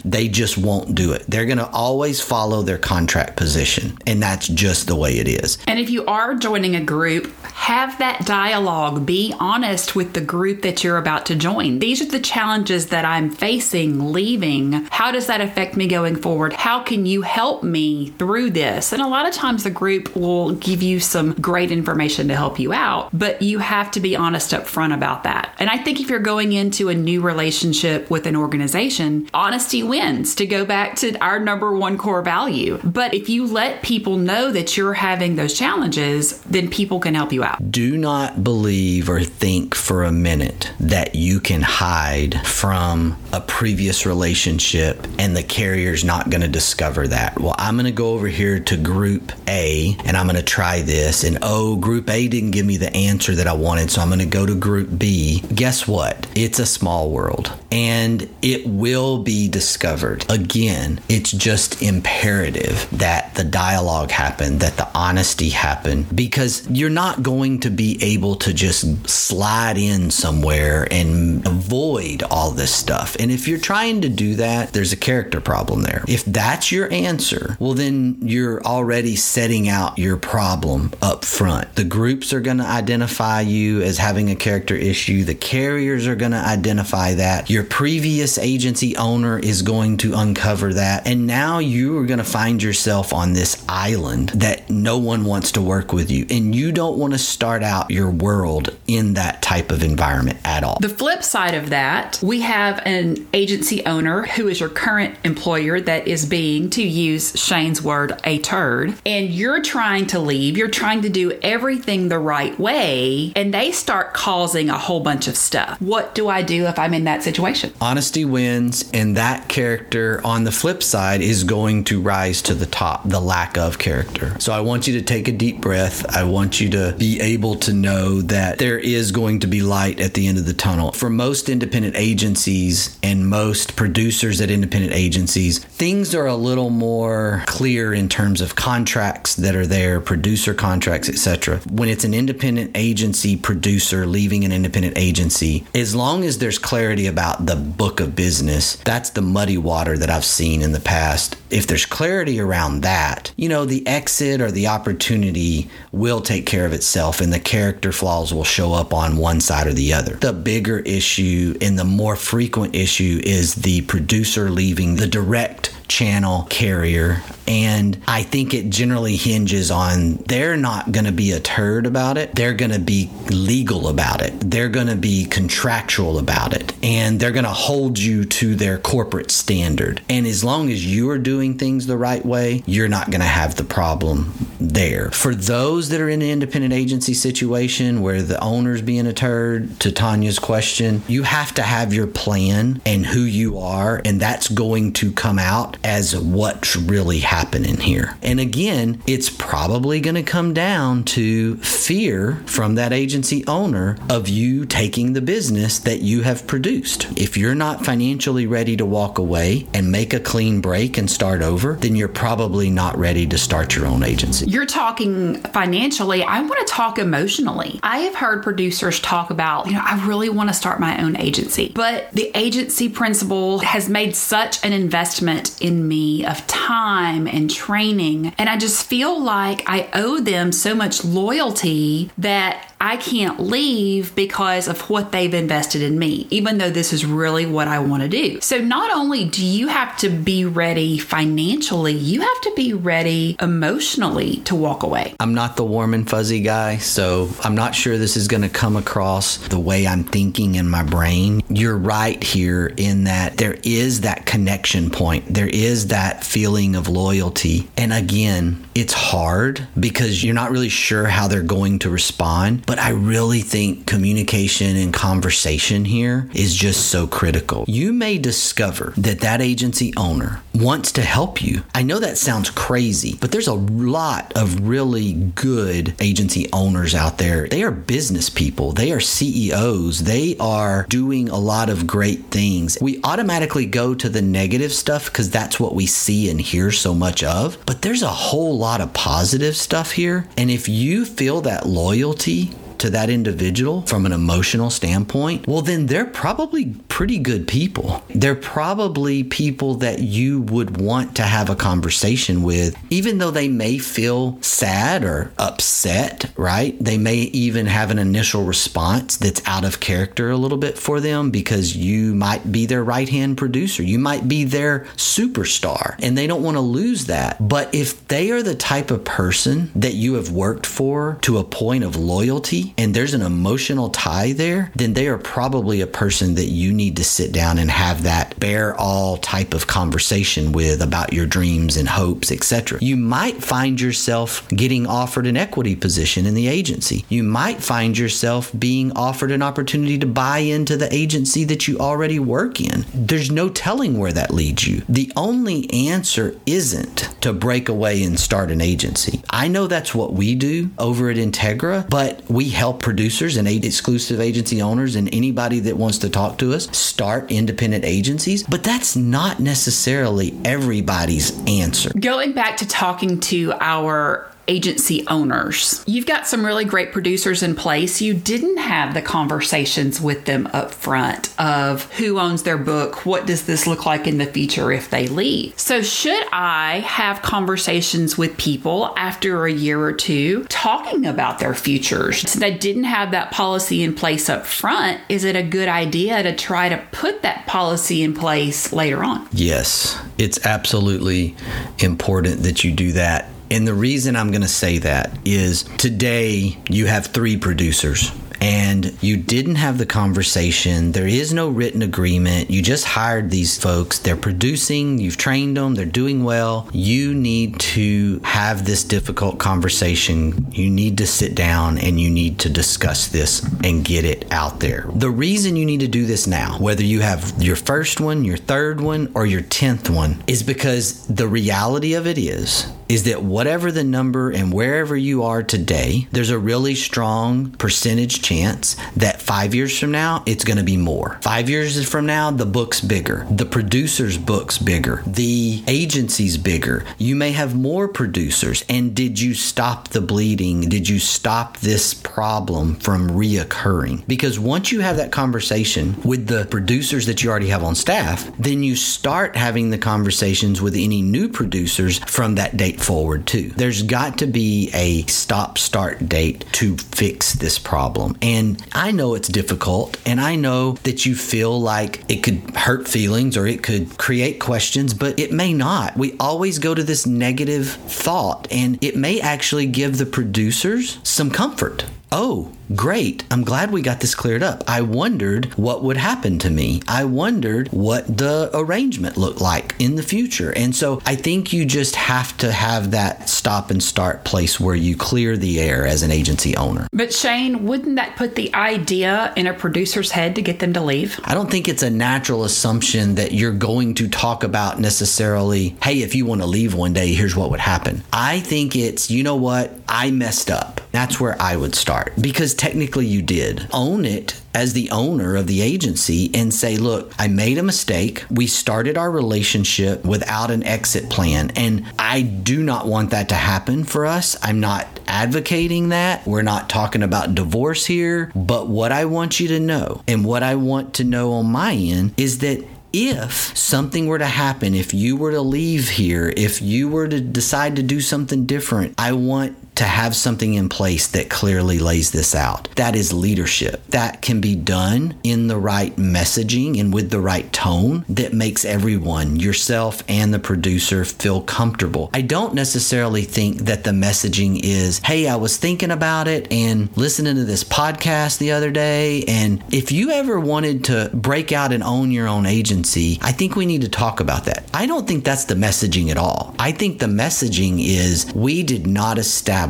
They 0.04 0.28
just 0.28 0.58
won't 0.58 0.94
do 0.94 1.12
it. 1.12 1.24
They're 1.28 1.46
going 1.46 1.58
to 1.58 1.70
always 1.70 2.20
follow 2.20 2.62
their 2.62 2.78
contract 2.78 3.36
position. 3.36 3.98
And 4.06 4.22
that's 4.22 4.48
just 4.48 4.86
the 4.86 4.96
way 4.96 5.18
it 5.18 5.28
is. 5.28 5.58
And 5.66 5.78
if 5.78 5.90
you 5.90 6.04
are 6.06 6.34
joining 6.34 6.76
a 6.76 6.80
group, 6.80 7.32
have 7.42 7.98
that 7.98 8.26
dialogue. 8.26 9.06
Be 9.06 9.34
honest 9.38 9.96
with 9.96 10.12
the 10.12 10.20
group 10.20 10.62
that 10.62 10.84
you're 10.84 10.98
about 10.98 11.26
to 11.26 11.34
join. 11.34 11.78
These 11.78 12.02
are 12.02 12.06
the 12.06 12.20
challenges 12.20 12.88
that 12.88 13.04
I'm 13.04 13.30
facing 13.30 14.12
leaving. 14.12 14.72
How 14.90 15.10
does 15.10 15.26
that 15.26 15.40
affect 15.40 15.76
me 15.76 15.86
going 15.86 16.16
forward? 16.16 16.52
How 16.52 16.82
can 16.82 17.06
you 17.06 17.22
help 17.22 17.62
me 17.62 18.10
through 18.18 18.50
this? 18.50 18.92
And 18.92 19.00
a 19.00 19.08
lot 19.08 19.26
of 19.26 19.34
times 19.34 19.64
the 19.64 19.70
group 19.70 20.14
will 20.14 20.52
give 20.52 20.82
you 20.82 21.00
some 21.00 21.32
great 21.34 21.70
information 21.70 22.28
to 22.28 22.36
help 22.36 22.58
you 22.58 22.72
out, 22.72 23.10
but 23.12 23.42
you 23.42 23.58
have 23.58 23.90
to 23.92 24.00
be 24.00 24.16
honest 24.16 24.52
up 24.52 24.66
front 24.66 24.92
about 24.92 25.24
that. 25.24 25.54
And 25.58 25.70
I 25.70 25.78
think 25.78 26.00
if 26.00 26.10
you're 26.10 26.18
going 26.18 26.52
into 26.52 26.88
a 26.88 26.94
new 26.94 27.20
relationship 27.20 28.10
with 28.10 28.26
an 28.26 28.36
organization, 28.36 29.28
honesty 29.34 29.82
wins 29.82 30.34
to 30.36 30.46
go 30.46 30.64
back 30.64 30.96
to 30.96 31.16
our 31.18 31.38
number 31.38 31.74
one 31.74 31.98
core 31.98 32.22
value. 32.22 32.80
But 32.82 33.14
if 33.14 33.28
you 33.28 33.46
let 33.46 33.82
people 33.82 34.16
know 34.16 34.52
that 34.52 34.76
you're 34.76 34.94
having 34.94 35.36
those 35.36 35.54
challenges, 35.58 36.40
then 36.42 36.70
people 36.70 37.00
can 37.00 37.14
help 37.14 37.32
you 37.32 37.44
out. 37.44 37.70
Do 37.70 37.96
not 37.96 38.44
believe 38.44 39.08
or 39.08 39.22
think 39.22 39.74
for 39.74 40.04
a 40.04 40.12
minute 40.12 40.72
that 40.80 41.14
you 41.14 41.40
can 41.40 41.62
hide 41.62 42.46
from 42.46 43.18
a 43.32 43.40
previous 43.40 44.06
relationship 44.06 45.06
and 45.18 45.36
the 45.36 45.42
carrier's 45.42 46.04
not 46.04 46.30
going 46.30 46.42
to 46.42 46.48
discover 46.48 47.08
that. 47.08 47.38
Well, 47.40 47.54
I'm 47.58 47.74
going 47.74 47.86
to 47.86 47.92
go 47.92 48.12
over 48.12 48.28
here 48.28 48.60
to 48.60 48.76
group 48.76 49.32
A 49.48 49.96
and 50.04 50.16
I'm 50.16 50.26
going 50.26 50.36
to 50.36 50.42
try 50.42 50.82
this. 50.82 51.24
And 51.24 51.38
oh, 51.42 51.76
group 51.76 52.08
A 52.08 52.28
didn't 52.28 52.52
give 52.52 52.64
me 52.64 52.76
the 52.76 52.94
answer 52.94 53.34
that 53.34 53.46
I 53.46 53.54
wanted, 53.54 53.90
so 53.90 54.00
I'm 54.00 54.08
going 54.08 54.20
to 54.20 54.26
go 54.26 54.46
to 54.46 54.54
group 54.54 54.88
B. 54.96 55.40
Guess 55.54 55.88
what? 55.88 56.26
It's 56.34 56.58
a 56.58 56.66
small 56.66 57.10
world 57.10 57.52
and 57.72 58.32
it 58.40 58.66
will 58.66 59.23
be 59.24 59.48
discovered. 59.48 60.24
Again, 60.30 61.00
it's 61.08 61.32
just 61.32 61.82
imperative 61.82 62.86
that 62.92 63.34
the 63.34 63.44
dialogue 63.44 64.10
happen, 64.10 64.58
that 64.58 64.76
the 64.76 64.88
honesty 64.94 65.50
happen, 65.50 66.04
because 66.14 66.68
you're 66.68 66.90
not 66.90 67.22
going 67.22 67.60
to 67.60 67.70
be 67.70 67.98
able 68.02 68.36
to 68.36 68.52
just 68.52 69.08
slide 69.08 69.78
in 69.78 70.10
somewhere 70.10 70.86
and 70.90 71.46
avoid 71.46 72.22
all 72.24 72.50
this 72.50 72.74
stuff. 72.74 73.16
And 73.18 73.30
if 73.30 73.48
you're 73.48 73.58
trying 73.58 74.02
to 74.02 74.08
do 74.08 74.34
that, 74.36 74.72
there's 74.72 74.92
a 74.92 74.96
character 74.96 75.40
problem 75.40 75.82
there. 75.82 76.04
If 76.06 76.24
that's 76.24 76.70
your 76.70 76.92
answer, 76.92 77.56
well, 77.58 77.74
then 77.74 78.18
you're 78.20 78.62
already 78.62 79.16
setting 79.16 79.68
out 79.68 79.98
your 79.98 80.16
problem 80.16 80.92
up 81.00 81.24
front. 81.24 81.74
The 81.74 81.84
groups 81.84 82.32
are 82.32 82.40
going 82.40 82.58
to 82.58 82.66
identify 82.66 83.40
you 83.40 83.82
as 83.82 83.98
having 83.98 84.30
a 84.30 84.36
character 84.36 84.74
issue, 84.74 85.24
the 85.24 85.34
carriers 85.34 86.06
are 86.06 86.16
going 86.16 86.32
to 86.32 86.38
identify 86.38 87.14
that. 87.14 87.48
Your 87.50 87.64
previous 87.64 88.38
agency 88.38 88.96
owner 88.96 89.13
is 89.22 89.62
going 89.62 89.96
to 89.98 90.14
uncover 90.14 90.74
that. 90.74 91.06
And 91.06 91.26
now 91.26 91.58
you 91.58 91.98
are 91.98 92.06
going 92.06 92.18
to 92.18 92.24
find 92.24 92.62
yourself 92.62 93.12
on 93.12 93.32
this 93.32 93.64
island 93.68 94.30
that 94.30 94.68
no 94.68 94.98
one 94.98 95.24
wants 95.24 95.52
to 95.52 95.62
work 95.62 95.92
with 95.92 96.10
you. 96.10 96.26
And 96.30 96.54
you 96.54 96.72
don't 96.72 96.98
want 96.98 97.12
to 97.12 97.18
start 97.18 97.62
out 97.62 97.90
your 97.90 98.10
world 98.10 98.76
in 98.86 99.14
that 99.14 99.40
type 99.40 99.70
of 99.70 99.82
environment 99.82 100.38
at 100.44 100.64
all. 100.64 100.78
The 100.80 100.88
flip 100.88 101.22
side 101.22 101.54
of 101.54 101.70
that, 101.70 102.18
we 102.22 102.40
have 102.40 102.82
an 102.84 103.26
agency 103.32 103.84
owner 103.86 104.22
who 104.22 104.48
is 104.48 104.58
your 104.58 104.68
current 104.68 105.16
employer 105.24 105.80
that 105.80 106.08
is 106.08 106.26
being, 106.26 106.70
to 106.70 106.82
use 106.82 107.38
Shane's 107.38 107.82
word, 107.82 108.20
a 108.24 108.38
turd. 108.40 108.94
And 109.06 109.30
you're 109.30 109.62
trying 109.62 110.06
to 110.08 110.18
leave, 110.18 110.56
you're 110.56 110.68
trying 110.68 111.02
to 111.02 111.08
do 111.08 111.38
everything 111.42 112.08
the 112.08 112.18
right 112.18 112.58
way, 112.58 113.32
and 113.36 113.54
they 113.54 113.70
start 113.70 114.14
causing 114.14 114.70
a 114.70 114.78
whole 114.78 115.00
bunch 115.00 115.28
of 115.28 115.36
stuff. 115.36 115.80
What 115.80 116.14
do 116.14 116.28
I 116.28 116.42
do 116.42 116.66
if 116.66 116.78
I'm 116.78 116.94
in 116.94 117.04
that 117.04 117.22
situation? 117.22 117.72
Honesty 117.80 118.24
wins, 118.24 118.90
and 118.94 119.16
that 119.16 119.48
character 119.48 120.20
on 120.24 120.44
the 120.44 120.52
flip 120.52 120.82
side 120.82 121.20
is 121.20 121.42
going 121.42 121.82
to 121.84 122.00
rise 122.00 122.40
to 122.42 122.54
the 122.54 122.64
top, 122.64 123.02
the 123.04 123.20
lack 123.20 123.58
of 123.58 123.76
character. 123.76 124.38
So 124.38 124.52
I 124.52 124.60
want 124.60 124.86
you 124.86 124.98
to 124.98 125.04
take 125.04 125.26
a 125.26 125.32
deep 125.32 125.60
breath. 125.60 126.06
I 126.14 126.22
want 126.22 126.60
you 126.60 126.70
to 126.70 126.94
be 126.96 127.20
able 127.20 127.56
to 127.56 127.72
know 127.72 128.22
that 128.22 128.58
there 128.58 128.78
is 128.78 129.10
going 129.10 129.40
to 129.40 129.48
be 129.48 129.62
light 129.62 129.98
at 129.98 130.14
the 130.14 130.28
end 130.28 130.38
of 130.38 130.46
the 130.46 130.54
tunnel. 130.54 130.92
For 130.92 131.10
most 131.10 131.48
independent 131.48 131.96
agencies 131.96 132.96
and 133.02 133.28
most 133.28 133.74
producers 133.74 134.40
at 134.40 134.48
independent 134.48 134.92
agencies, 134.92 135.58
things 135.58 136.14
are 136.14 136.26
a 136.26 136.36
little 136.36 136.70
more 136.70 137.42
clear 137.46 137.92
in 137.92 138.08
terms 138.08 138.40
of 138.40 138.54
contracts 138.54 139.34
that 139.34 139.56
are 139.56 139.66
there, 139.66 140.00
producer 140.00 140.54
contracts, 140.54 141.08
etc. 141.08 141.58
When 141.68 141.88
it's 141.88 142.04
an 142.04 142.14
independent 142.14 142.70
agency 142.76 143.36
producer 143.36 144.06
leaving 144.06 144.44
an 144.44 144.52
independent 144.52 144.96
agency, 144.96 145.66
as 145.74 145.96
long 145.96 146.22
as 146.22 146.38
there's 146.38 146.60
clarity 146.60 147.08
about 147.08 147.46
the 147.46 147.56
book 147.56 147.98
of 147.98 148.14
business, 148.14 148.76
that's 148.84 149.10
the 149.10 149.22
muddy 149.22 149.58
water 149.58 149.96
that 149.98 150.10
I've 150.10 150.24
seen 150.24 150.62
in 150.62 150.72
the 150.72 150.80
past. 150.80 151.36
If 151.50 151.66
there's 151.66 151.86
clarity 151.86 152.40
around 152.40 152.82
that, 152.82 153.32
you 153.36 153.48
know, 153.48 153.64
the 153.64 153.86
exit 153.86 154.40
or 154.40 154.50
the 154.50 154.68
opportunity 154.68 155.68
will 155.92 156.20
take 156.20 156.46
care 156.46 156.66
of 156.66 156.72
itself 156.72 157.20
and 157.20 157.32
the 157.32 157.40
character 157.40 157.92
flaws 157.92 158.32
will 158.32 158.44
show 158.44 158.72
up 158.72 158.92
on 158.92 159.16
one 159.16 159.40
side 159.40 159.66
or 159.66 159.72
the 159.72 159.92
other. 159.92 160.14
The 160.16 160.32
bigger 160.32 160.80
issue 160.80 161.56
and 161.60 161.78
the 161.78 161.84
more 161.84 162.16
frequent 162.16 162.74
issue 162.74 163.20
is 163.24 163.54
the 163.54 163.82
producer 163.82 164.50
leaving 164.50 164.96
the 164.96 165.06
direct 165.06 165.73
channel 165.88 166.44
carrier. 166.50 167.22
And 167.46 168.00
I 168.08 168.22
think 168.22 168.54
it 168.54 168.70
generally 168.70 169.16
hinges 169.16 169.70
on 169.70 170.14
they're 170.14 170.56
not 170.56 170.92
going 170.92 171.04
to 171.04 171.12
be 171.12 171.32
a 171.32 171.40
turd 171.40 171.86
about 171.86 172.16
it. 172.16 172.34
They're 172.34 172.54
going 172.54 172.70
to 172.70 172.78
be 172.78 173.10
legal 173.30 173.88
about 173.88 174.22
it. 174.22 174.32
They're 174.40 174.68
going 174.68 174.86
to 174.86 174.96
be 174.96 175.26
contractual 175.26 176.18
about 176.18 176.54
it. 176.54 176.72
And 176.82 177.20
they're 177.20 177.32
going 177.32 177.44
to 177.44 177.50
hold 177.50 177.98
you 177.98 178.24
to 178.24 178.54
their 178.54 178.78
corporate 178.78 179.30
standard. 179.30 180.00
And 180.08 180.26
as 180.26 180.42
long 180.42 180.70
as 180.70 180.94
you're 180.94 181.18
doing 181.18 181.58
things 181.58 181.86
the 181.86 181.98
right 181.98 182.24
way, 182.24 182.62
you're 182.66 182.88
not 182.88 183.10
going 183.10 183.20
to 183.20 183.26
have 183.26 183.56
the 183.56 183.64
problem 183.64 184.32
there. 184.58 185.10
For 185.10 185.34
those 185.34 185.90
that 185.90 186.00
are 186.00 186.08
in 186.08 186.22
an 186.22 186.28
independent 186.28 186.72
agency 186.72 187.14
situation 187.14 188.00
where 188.00 188.22
the 188.22 188.42
owner's 188.42 188.82
being 188.82 189.06
a 189.06 189.12
turd, 189.12 189.78
to 189.80 189.92
Tonya's 189.92 190.38
question, 190.38 191.02
you 191.08 191.24
have 191.24 191.52
to 191.54 191.62
have 191.62 191.92
your 191.92 192.06
plan 192.06 192.80
and 192.86 193.04
who 193.04 193.20
you 193.20 193.58
are. 193.58 194.00
And 194.04 194.20
that's 194.20 194.48
going 194.48 194.92
to 194.94 195.12
come 195.12 195.38
out 195.38 195.73
as 195.82 196.16
what's 196.16 196.76
really 196.76 197.20
happening 197.20 197.78
here. 197.78 198.16
And 198.22 198.40
again, 198.40 199.02
it's 199.06 199.30
probably 199.30 200.00
going 200.00 200.14
to 200.14 200.22
come 200.22 200.54
down 200.54 201.04
to 201.04 201.56
fear 201.56 202.36
from 202.46 202.76
that 202.76 202.92
agency 202.92 203.44
owner 203.46 203.96
of 204.08 204.28
you 204.28 204.66
taking 204.66 205.12
the 205.12 205.20
business 205.20 205.78
that 205.80 206.00
you 206.00 206.22
have 206.22 206.46
produced. 206.46 207.06
If 207.18 207.36
you're 207.36 207.54
not 207.54 207.84
financially 207.84 208.46
ready 208.46 208.76
to 208.76 208.86
walk 208.86 209.18
away 209.18 209.66
and 209.74 209.90
make 209.90 210.14
a 210.14 210.20
clean 210.20 210.60
break 210.60 210.98
and 210.98 211.10
start 211.10 211.42
over, 211.42 211.74
then 211.74 211.96
you're 211.96 212.08
probably 212.08 212.70
not 212.70 212.96
ready 212.96 213.26
to 213.26 213.38
start 213.38 213.74
your 213.74 213.86
own 213.86 214.02
agency. 214.02 214.46
You're 214.46 214.66
talking 214.66 215.36
financially. 215.36 216.22
I 216.22 216.40
want 216.40 216.66
to 216.66 216.72
talk 216.72 216.98
emotionally. 216.98 217.80
I 217.82 217.98
have 217.98 218.14
heard 218.14 218.42
producers 218.42 219.00
talk 219.00 219.30
about, 219.30 219.66
you 219.66 219.72
know, 219.72 219.82
I 219.84 220.04
really 220.06 220.28
want 220.28 220.48
to 220.50 220.54
start 220.54 220.80
my 220.80 221.02
own 221.02 221.16
agency, 221.16 221.72
but 221.74 222.10
the 222.12 222.30
agency 222.34 222.88
principal 222.88 223.60
has 223.60 223.88
made 223.88 224.16
such 224.16 224.64
an 224.64 224.72
investment 224.72 225.60
in 225.64 225.88
me 225.88 226.26
of 226.26 226.46
time 226.46 227.26
and 227.26 227.50
training. 227.50 228.34
And 228.36 228.50
I 228.50 228.58
just 228.58 228.86
feel 228.86 229.18
like 229.18 229.62
I 229.66 229.88
owe 229.94 230.20
them 230.20 230.52
so 230.52 230.74
much 230.74 231.02
loyalty 231.02 232.10
that 232.18 232.73
I 232.80 232.96
can't 232.96 233.40
leave 233.40 234.14
because 234.14 234.68
of 234.68 234.90
what 234.90 235.12
they've 235.12 235.32
invested 235.32 235.82
in 235.82 235.98
me, 235.98 236.26
even 236.30 236.58
though 236.58 236.70
this 236.70 236.92
is 236.92 237.04
really 237.04 237.46
what 237.46 237.68
I 237.68 237.78
want 237.78 238.02
to 238.02 238.08
do. 238.08 238.40
So, 238.40 238.58
not 238.58 238.90
only 238.94 239.24
do 239.24 239.44
you 239.44 239.68
have 239.68 239.96
to 239.98 240.08
be 240.08 240.44
ready 240.44 240.98
financially, 240.98 241.94
you 241.94 242.20
have 242.20 242.40
to 242.42 242.52
be 242.56 242.72
ready 242.72 243.36
emotionally 243.40 244.36
to 244.44 244.54
walk 244.54 244.82
away. 244.82 245.14
I'm 245.20 245.34
not 245.34 245.56
the 245.56 245.64
warm 245.64 245.94
and 245.94 246.08
fuzzy 246.08 246.40
guy, 246.40 246.78
so 246.78 247.30
I'm 247.42 247.54
not 247.54 247.74
sure 247.74 247.98
this 247.98 248.16
is 248.16 248.28
going 248.28 248.42
to 248.42 248.48
come 248.48 248.76
across 248.76 249.38
the 249.48 249.58
way 249.58 249.86
I'm 249.86 250.04
thinking 250.04 250.54
in 250.56 250.68
my 250.68 250.82
brain. 250.82 251.42
You're 251.48 251.76
right 251.76 252.22
here 252.22 252.72
in 252.76 253.04
that 253.04 253.36
there 253.36 253.58
is 253.62 254.02
that 254.02 254.26
connection 254.26 254.90
point, 254.90 255.24
there 255.32 255.48
is 255.48 255.88
that 255.88 256.24
feeling 256.24 256.76
of 256.76 256.88
loyalty. 256.88 257.68
And 257.76 257.92
again, 257.92 258.64
it's 258.74 258.92
hard 258.92 259.66
because 259.78 260.24
you're 260.24 260.34
not 260.34 260.50
really 260.50 260.68
sure 260.68 261.06
how 261.06 261.28
they're 261.28 261.42
going 261.42 261.78
to 261.80 261.90
respond. 261.90 262.66
But 262.66 262.73
I 262.78 262.90
really 262.90 263.40
think 263.40 263.86
communication 263.86 264.76
and 264.76 264.92
conversation 264.92 265.84
here 265.84 266.28
is 266.34 266.54
just 266.54 266.86
so 266.88 267.06
critical. 267.06 267.64
You 267.68 267.92
may 267.92 268.18
discover 268.18 268.94
that 268.96 269.20
that 269.20 269.40
agency 269.40 269.92
owner 269.96 270.42
wants 270.54 270.92
to 270.92 271.02
help 271.02 271.42
you. 271.42 271.62
I 271.74 271.82
know 271.82 271.98
that 271.98 272.18
sounds 272.18 272.50
crazy, 272.50 273.16
but 273.20 273.32
there's 273.32 273.48
a 273.48 273.54
lot 273.54 274.32
of 274.36 274.66
really 274.66 275.12
good 275.12 275.94
agency 276.00 276.48
owners 276.52 276.94
out 276.94 277.18
there. 277.18 277.48
They 277.48 277.62
are 277.62 277.70
business 277.70 278.30
people, 278.30 278.72
they 278.72 278.92
are 278.92 279.00
CEOs, 279.00 280.04
they 280.04 280.36
are 280.38 280.86
doing 280.88 281.28
a 281.28 281.38
lot 281.38 281.70
of 281.70 281.86
great 281.86 282.26
things. 282.26 282.78
We 282.80 283.00
automatically 283.02 283.66
go 283.66 283.94
to 283.94 284.08
the 284.08 284.22
negative 284.22 284.72
stuff 284.72 285.06
because 285.06 285.30
that's 285.30 285.58
what 285.58 285.74
we 285.74 285.86
see 285.86 286.30
and 286.30 286.40
hear 286.40 286.70
so 286.70 286.94
much 286.94 287.22
of, 287.24 287.58
but 287.66 287.82
there's 287.82 288.02
a 288.02 288.08
whole 288.08 288.56
lot 288.56 288.80
of 288.80 288.92
positive 288.92 289.56
stuff 289.56 289.92
here. 289.92 290.28
And 290.36 290.50
if 290.50 290.68
you 290.68 291.04
feel 291.04 291.40
that 291.42 291.66
loyalty 291.66 292.52
to 292.78 292.90
that 292.90 293.10
individual 293.10 293.82
from 293.82 294.06
an 294.06 294.12
emotional 294.12 294.70
standpoint, 294.70 295.46
well, 295.46 295.62
then 295.62 295.86
they're 295.86 296.04
probably 296.04 296.74
pretty 296.88 297.18
good 297.18 297.46
people. 297.46 298.02
They're 298.08 298.34
probably 298.34 299.24
people 299.24 299.74
that 299.76 300.00
you 300.00 300.42
would 300.42 300.80
want 300.80 301.16
to 301.16 301.22
have 301.22 301.50
a 301.50 301.56
conversation 301.56 302.42
with, 302.42 302.76
even 302.90 303.18
though 303.18 303.30
they 303.30 303.48
may 303.48 303.78
feel 303.78 304.38
sad 304.42 305.04
or 305.04 305.32
upset, 305.38 306.30
right? 306.36 306.76
They 306.82 306.98
may 306.98 307.16
even 307.16 307.66
have 307.66 307.90
an 307.90 307.98
initial 307.98 308.44
response 308.44 309.16
that's 309.16 309.42
out 309.46 309.64
of 309.64 309.80
character 309.80 310.30
a 310.30 310.36
little 310.36 310.58
bit 310.58 310.78
for 310.78 311.00
them 311.00 311.30
because 311.30 311.76
you 311.76 312.14
might 312.14 312.50
be 312.50 312.66
their 312.66 312.84
right 312.84 313.08
hand 313.08 313.36
producer. 313.36 313.82
You 313.82 313.98
might 313.98 314.28
be 314.28 314.44
their 314.44 314.80
superstar 314.96 315.96
and 316.00 316.16
they 316.16 316.26
don't 316.26 316.42
want 316.42 316.56
to 316.56 316.60
lose 316.60 317.06
that. 317.06 317.36
But 317.46 317.74
if 317.74 318.06
they 318.08 318.30
are 318.30 318.42
the 318.42 318.54
type 318.54 318.90
of 318.90 319.04
person 319.04 319.70
that 319.74 319.94
you 319.94 320.14
have 320.14 320.30
worked 320.30 320.66
for 320.66 321.18
to 321.22 321.38
a 321.38 321.44
point 321.44 321.84
of 321.84 321.96
loyalty, 321.96 322.73
and 322.76 322.94
there's 322.94 323.14
an 323.14 323.22
emotional 323.22 323.90
tie 323.90 324.32
there, 324.32 324.70
then 324.74 324.94
they 324.94 325.08
are 325.08 325.18
probably 325.18 325.80
a 325.80 325.86
person 325.86 326.34
that 326.34 326.46
you 326.46 326.72
need 326.72 326.96
to 326.96 327.04
sit 327.04 327.32
down 327.32 327.58
and 327.58 327.70
have 327.70 328.02
that 328.02 328.38
bare 328.40 328.74
all 328.78 329.16
type 329.16 329.54
of 329.54 329.66
conversation 329.66 330.52
with 330.52 330.82
about 330.82 331.12
your 331.12 331.26
dreams 331.26 331.76
and 331.76 331.88
hopes, 331.88 332.32
etc. 332.32 332.78
You 332.80 332.96
might 332.96 333.42
find 333.42 333.80
yourself 333.80 334.46
getting 334.48 334.86
offered 334.86 335.26
an 335.26 335.36
equity 335.36 335.76
position 335.76 336.26
in 336.26 336.34
the 336.34 336.48
agency. 336.48 337.04
You 337.08 337.22
might 337.22 337.62
find 337.62 337.96
yourself 337.96 338.52
being 338.58 338.92
offered 338.92 339.30
an 339.30 339.42
opportunity 339.42 339.98
to 339.98 340.06
buy 340.06 340.38
into 340.38 340.76
the 340.76 340.92
agency 340.94 341.44
that 341.44 341.68
you 341.68 341.78
already 341.78 342.18
work 342.18 342.60
in. 342.60 342.84
There's 342.94 343.30
no 343.30 343.48
telling 343.48 343.98
where 343.98 344.12
that 344.12 344.32
leads 344.32 344.66
you. 344.66 344.82
The 344.88 345.12
only 345.16 345.70
answer 345.72 346.36
isn't 346.46 347.14
to 347.20 347.32
break 347.32 347.68
away 347.68 348.02
and 348.02 348.18
start 348.18 348.50
an 348.50 348.60
agency. 348.60 349.22
I 349.30 349.48
know 349.48 349.66
that's 349.66 349.94
what 349.94 350.12
we 350.12 350.34
do 350.34 350.70
over 350.78 351.10
at 351.10 351.16
Integra, 351.16 351.88
but 351.88 352.22
we 352.28 352.50
help 352.54 352.80
producers 352.80 353.36
and 353.36 353.46
exclusive 353.46 354.20
agency 354.20 354.62
owners 354.62 354.96
and 354.96 355.12
anybody 355.14 355.60
that 355.60 355.76
wants 355.76 355.98
to 355.98 356.08
talk 356.08 356.38
to 356.38 356.54
us 356.54 356.74
start 356.76 357.30
independent 357.30 357.84
agencies, 357.84 358.42
but 358.44 358.64
that's 358.64 358.96
not 358.96 359.40
necessarily 359.40 360.34
everybody's 360.44 361.38
answer. 361.46 361.90
Going 361.98 362.32
back 362.32 362.56
to 362.58 362.66
talking 362.66 363.20
to 363.20 363.52
our 363.60 364.30
agency 364.48 365.06
owners. 365.08 365.82
You've 365.86 366.06
got 366.06 366.26
some 366.26 366.44
really 366.44 366.64
great 366.64 366.92
producers 366.92 367.42
in 367.42 367.54
place. 367.54 368.00
You 368.00 368.14
didn't 368.14 368.58
have 368.58 368.94
the 368.94 369.02
conversations 369.02 370.00
with 370.00 370.24
them 370.24 370.48
up 370.52 370.70
front 370.70 371.32
of 371.38 371.90
who 371.94 372.18
owns 372.18 372.42
their 372.42 372.58
book, 372.58 373.06
what 373.06 373.26
does 373.26 373.46
this 373.46 373.66
look 373.66 373.86
like 373.86 374.06
in 374.06 374.18
the 374.18 374.26
future 374.26 374.72
if 374.72 374.90
they 374.90 375.08
leave. 375.08 375.58
So, 375.58 375.82
should 375.82 376.24
I 376.32 376.80
have 376.80 377.22
conversations 377.22 378.18
with 378.18 378.36
people 378.36 378.94
after 378.96 379.46
a 379.46 379.52
year 379.52 379.80
or 379.80 379.92
two 379.92 380.44
talking 380.44 381.06
about 381.06 381.38
their 381.38 381.54
futures? 381.54 382.20
Since 382.20 382.42
I 382.42 382.50
didn't 382.50 382.84
have 382.84 383.10
that 383.12 383.30
policy 383.30 383.82
in 383.82 383.94
place 383.94 384.28
up 384.28 384.46
front, 384.46 385.00
is 385.08 385.24
it 385.24 385.36
a 385.36 385.42
good 385.42 385.68
idea 385.68 386.22
to 386.22 386.34
try 386.34 386.68
to 386.68 386.82
put 386.92 387.22
that 387.22 387.46
policy 387.46 388.02
in 388.02 388.14
place 388.14 388.72
later 388.72 389.02
on? 389.04 389.28
Yes, 389.32 389.98
it's 390.18 390.44
absolutely 390.44 391.36
important 391.78 392.42
that 392.42 392.64
you 392.64 392.72
do 392.72 392.92
that 392.92 393.28
and 393.54 393.68
the 393.68 393.72
reason 393.72 394.16
I'm 394.16 394.32
going 394.32 394.42
to 394.42 394.48
say 394.48 394.78
that 394.78 395.16
is 395.24 395.62
today 395.78 396.58
you 396.68 396.86
have 396.86 397.06
three 397.06 397.36
producers 397.36 398.10
and 398.40 399.00
you 399.00 399.16
didn't 399.16 399.54
have 399.54 399.78
the 399.78 399.86
conversation. 399.86 400.90
There 400.90 401.06
is 401.06 401.32
no 401.32 401.48
written 401.48 401.80
agreement. 401.80 402.50
You 402.50 402.62
just 402.62 402.84
hired 402.84 403.30
these 403.30 403.56
folks. 403.56 404.00
They're 404.00 404.16
producing, 404.16 404.98
you've 404.98 405.16
trained 405.16 405.56
them, 405.56 405.76
they're 405.76 405.86
doing 405.86 406.24
well. 406.24 406.68
You 406.72 407.14
need 407.14 407.60
to 407.60 408.20
have 408.24 408.66
this 408.66 408.82
difficult 408.82 409.38
conversation. 409.38 410.48
You 410.50 410.68
need 410.68 410.98
to 410.98 411.06
sit 411.06 411.36
down 411.36 411.78
and 411.78 412.00
you 412.00 412.10
need 412.10 412.40
to 412.40 412.50
discuss 412.50 413.06
this 413.06 413.40
and 413.62 413.84
get 413.84 414.04
it 414.04 414.30
out 414.32 414.58
there. 414.58 414.90
The 414.96 415.10
reason 415.10 415.54
you 415.54 415.64
need 415.64 415.80
to 415.80 415.88
do 415.88 416.06
this 416.06 416.26
now, 416.26 416.58
whether 416.58 416.82
you 416.82 417.00
have 417.02 417.40
your 417.40 417.56
first 417.56 418.00
one, 418.00 418.24
your 418.24 418.36
third 418.36 418.80
one, 418.80 419.12
or 419.14 419.26
your 419.26 419.42
10th 419.42 419.90
one, 419.90 420.24
is 420.26 420.42
because 420.42 421.06
the 421.06 421.28
reality 421.28 421.94
of 421.94 422.08
it 422.08 422.18
is 422.18 422.66
is 422.88 423.04
that 423.04 423.22
whatever 423.22 423.72
the 423.72 423.84
number 423.84 424.30
and 424.30 424.52
wherever 424.52 424.96
you 424.96 425.22
are 425.22 425.42
today, 425.42 426.06
there's 426.12 426.30
a 426.30 426.38
really 426.38 426.74
strong 426.74 427.50
percentage 427.52 428.22
chance 428.22 428.76
that 428.96 429.20
five 429.20 429.54
years 429.54 429.78
from 429.78 429.90
now, 429.90 430.22
it's 430.26 430.44
going 430.44 430.58
to 430.58 430.64
be 430.64 430.76
more. 430.76 431.18
Five 431.22 431.48
years 431.48 431.88
from 431.88 432.06
now, 432.06 432.30
the 432.30 432.46
book's 432.46 432.80
bigger, 432.80 433.26
the 433.30 433.46
producer's 433.46 434.18
book's 434.18 434.58
bigger, 434.58 435.02
the 435.06 435.62
agency's 435.66 436.36
bigger. 436.36 436.84
You 436.98 437.16
may 437.16 437.32
have 437.32 437.54
more 437.54 437.88
producers. 437.88 438.64
And 438.68 438.94
did 438.94 439.20
you 439.20 439.34
stop 439.34 439.88
the 439.88 440.00
bleeding? 440.00 440.62
Did 440.62 440.88
you 440.88 440.98
stop 440.98 441.58
this 441.58 441.94
problem 441.94 442.76
from 442.76 443.10
reoccurring? 443.10 444.06
Because 444.06 444.38
once 444.38 444.72
you 444.72 444.80
have 444.80 444.96
that 444.96 445.12
conversation 445.12 446.00
with 446.02 446.26
the 446.26 446.46
producers 446.46 447.06
that 447.06 447.22
you 447.22 447.30
already 447.30 447.48
have 447.48 447.64
on 447.64 447.74
staff, 447.74 448.30
then 448.38 448.62
you 448.62 448.76
start 448.76 449.36
having 449.36 449.70
the 449.70 449.78
conversations 449.78 450.60
with 450.60 450.74
any 450.74 451.02
new 451.02 451.28
producers 451.28 451.98
from 452.00 452.34
that 452.36 452.56
date 452.56 452.73
forward 452.80 453.26
too. 453.26 453.50
There's 453.50 453.82
got 453.82 454.18
to 454.18 454.26
be 454.26 454.70
a 454.72 455.02
stop 455.06 455.58
start 455.58 456.08
date 456.08 456.44
to 456.52 456.76
fix 456.76 457.34
this 457.34 457.58
problem. 457.58 458.16
And 458.22 458.64
I 458.72 458.90
know 458.90 459.14
it's 459.14 459.28
difficult 459.28 460.00
and 460.06 460.20
I 460.20 460.36
know 460.36 460.72
that 460.84 461.06
you 461.06 461.14
feel 461.14 461.60
like 461.60 462.04
it 462.08 462.22
could 462.22 462.56
hurt 462.56 462.88
feelings 462.88 463.36
or 463.36 463.46
it 463.46 463.62
could 463.62 463.96
create 463.98 464.40
questions, 464.40 464.94
but 464.94 465.18
it 465.18 465.32
may 465.32 465.52
not. 465.52 465.96
We 465.96 466.16
always 466.18 466.58
go 466.58 466.74
to 466.74 466.82
this 466.82 467.06
negative 467.06 467.68
thought 467.68 468.48
and 468.50 468.82
it 468.82 468.96
may 468.96 469.20
actually 469.20 469.66
give 469.66 469.98
the 469.98 470.06
producers 470.06 470.98
some 471.02 471.30
comfort. 471.30 471.84
Oh, 472.16 472.52
great. 472.76 473.24
I'm 473.30 473.42
glad 473.42 473.72
we 473.72 473.82
got 473.82 473.98
this 473.98 474.14
cleared 474.14 474.42
up. 474.42 474.62
I 474.68 474.82
wondered 474.82 475.46
what 475.54 475.82
would 475.82 475.96
happen 475.96 476.38
to 476.40 476.50
me. 476.50 476.80
I 476.86 477.04
wondered 477.04 477.68
what 477.68 478.06
the 478.06 478.50
arrangement 478.54 479.16
looked 479.16 479.40
like 479.40 479.74
in 479.80 479.96
the 479.96 480.02
future. 480.02 480.52
And 480.56 480.76
so 480.76 481.02
I 481.04 481.16
think 481.16 481.52
you 481.52 481.64
just 481.64 481.96
have 481.96 482.36
to 482.38 482.52
have 482.52 482.92
that 482.92 483.28
stop 483.28 483.72
and 483.72 483.82
start 483.82 484.24
place 484.24 484.60
where 484.60 484.76
you 484.76 484.96
clear 484.96 485.36
the 485.36 485.60
air 485.60 485.86
as 485.86 486.04
an 486.04 486.12
agency 486.12 486.56
owner. 486.56 486.86
But 486.92 487.12
Shane, 487.12 487.66
wouldn't 487.66 487.96
that 487.96 488.16
put 488.16 488.36
the 488.36 488.54
idea 488.54 489.32
in 489.36 489.48
a 489.48 489.54
producer's 489.54 490.12
head 490.12 490.36
to 490.36 490.42
get 490.42 490.60
them 490.60 490.72
to 490.74 490.80
leave? 490.80 491.18
I 491.24 491.34
don't 491.34 491.50
think 491.50 491.66
it's 491.66 491.82
a 491.82 491.90
natural 491.90 492.44
assumption 492.44 493.16
that 493.16 493.32
you're 493.32 493.50
going 493.52 493.94
to 493.94 494.08
talk 494.08 494.44
about 494.44 494.78
necessarily, 494.78 495.74
hey, 495.82 496.02
if 496.02 496.14
you 496.14 496.26
want 496.26 496.42
to 496.42 496.46
leave 496.46 496.74
one 496.74 496.92
day, 496.92 497.12
here's 497.12 497.34
what 497.34 497.50
would 497.50 497.60
happen. 497.60 498.04
I 498.12 498.38
think 498.38 498.76
it's, 498.76 499.10
you 499.10 499.24
know 499.24 499.36
what, 499.36 499.76
I 499.88 500.12
messed 500.12 500.50
up. 500.50 500.80
That's 500.92 501.18
where 501.18 501.36
I 501.42 501.56
would 501.56 501.74
start 501.74 501.93
because 502.20 502.54
technically 502.54 503.06
you 503.06 503.22
did. 503.22 503.66
Own 503.72 504.04
it 504.04 504.40
as 504.54 504.72
the 504.72 504.90
owner 504.90 505.36
of 505.36 505.46
the 505.46 505.60
agency 505.62 506.30
and 506.32 506.54
say, 506.54 506.76
look, 506.76 507.12
I 507.18 507.28
made 507.28 507.58
a 507.58 507.62
mistake. 507.62 508.24
We 508.30 508.46
started 508.46 508.96
our 508.96 509.10
relationship 509.10 510.04
without 510.04 510.50
an 510.50 510.62
exit 510.62 511.10
plan. 511.10 511.50
And 511.56 511.84
I 511.98 512.22
do 512.22 512.62
not 512.62 512.86
want 512.86 513.10
that 513.10 513.28
to 513.30 513.34
happen 513.34 513.84
for 513.84 514.06
us. 514.06 514.36
I'm 514.42 514.60
not 514.60 514.86
advocating 515.06 515.88
that. 515.88 516.26
We're 516.26 516.42
not 516.42 516.68
talking 516.68 517.02
about 517.02 517.34
divorce 517.34 517.84
here. 517.86 518.30
But 518.34 518.68
what 518.68 518.92
I 518.92 519.06
want 519.06 519.40
you 519.40 519.48
to 519.48 519.60
know 519.60 520.02
and 520.06 520.24
what 520.24 520.42
I 520.42 520.54
want 520.54 520.94
to 520.94 521.04
know 521.04 521.32
on 521.32 521.46
my 521.46 521.74
end 521.74 522.14
is 522.16 522.38
that 522.38 522.64
if 522.92 523.56
something 523.58 524.06
were 524.06 524.18
to 524.18 524.26
happen, 524.26 524.72
if 524.72 524.94
you 524.94 525.16
were 525.16 525.32
to 525.32 525.40
leave 525.40 525.88
here, 525.88 526.32
if 526.36 526.62
you 526.62 526.88
were 526.88 527.08
to 527.08 527.20
decide 527.20 527.74
to 527.76 527.82
do 527.82 528.00
something 528.00 528.46
different, 528.46 528.94
I 528.96 529.12
want 529.12 529.56
to 529.76 529.84
have 529.84 530.14
something 530.14 530.54
in 530.54 530.68
place 530.68 531.08
that 531.08 531.28
clearly 531.28 531.78
lays 531.78 532.10
this 532.12 532.34
out. 532.34 532.68
That 532.76 532.94
is 532.94 533.12
leadership. 533.12 533.84
That 533.88 534.22
can 534.22 534.40
be 534.40 534.54
done 534.54 535.14
in 535.22 535.48
the 535.48 535.56
right 535.56 535.94
messaging 535.96 536.78
and 536.78 536.92
with 536.92 537.10
the 537.10 537.20
right 537.20 537.52
tone 537.52 538.04
that 538.08 538.32
makes 538.32 538.64
everyone, 538.64 539.36
yourself 539.36 540.02
and 540.08 540.32
the 540.32 540.38
producer, 540.38 541.04
feel 541.04 541.42
comfortable. 541.42 542.10
I 542.14 542.20
don't 542.20 542.54
necessarily 542.54 543.22
think 543.22 543.58
that 543.62 543.84
the 543.84 543.90
messaging 543.90 544.60
is, 544.62 545.00
hey, 545.00 545.28
I 545.28 545.36
was 545.36 545.56
thinking 545.56 545.90
about 545.90 546.28
it 546.28 546.50
and 546.52 546.94
listening 546.96 547.36
to 547.36 547.44
this 547.44 547.64
podcast 547.64 548.38
the 548.38 548.52
other 548.52 548.70
day. 548.70 549.24
And 549.26 549.62
if 549.72 549.90
you 549.90 550.10
ever 550.10 550.38
wanted 550.38 550.84
to 550.84 551.10
break 551.12 551.52
out 551.52 551.72
and 551.72 551.82
own 551.82 552.10
your 552.10 552.28
own 552.28 552.46
agency, 552.46 553.18
I 553.22 553.32
think 553.32 553.56
we 553.56 553.66
need 553.66 553.82
to 553.82 553.88
talk 553.88 554.20
about 554.20 554.44
that. 554.44 554.68
I 554.72 554.86
don't 554.86 555.06
think 555.06 555.24
that's 555.24 555.46
the 555.46 555.54
messaging 555.54 556.10
at 556.10 556.16
all. 556.16 556.54
I 556.58 556.72
think 556.72 557.00
the 557.00 557.06
messaging 557.06 557.76
is 557.80 558.32
we 558.34 558.62
did 558.62 558.86
not 558.86 559.18
establish 559.18 559.63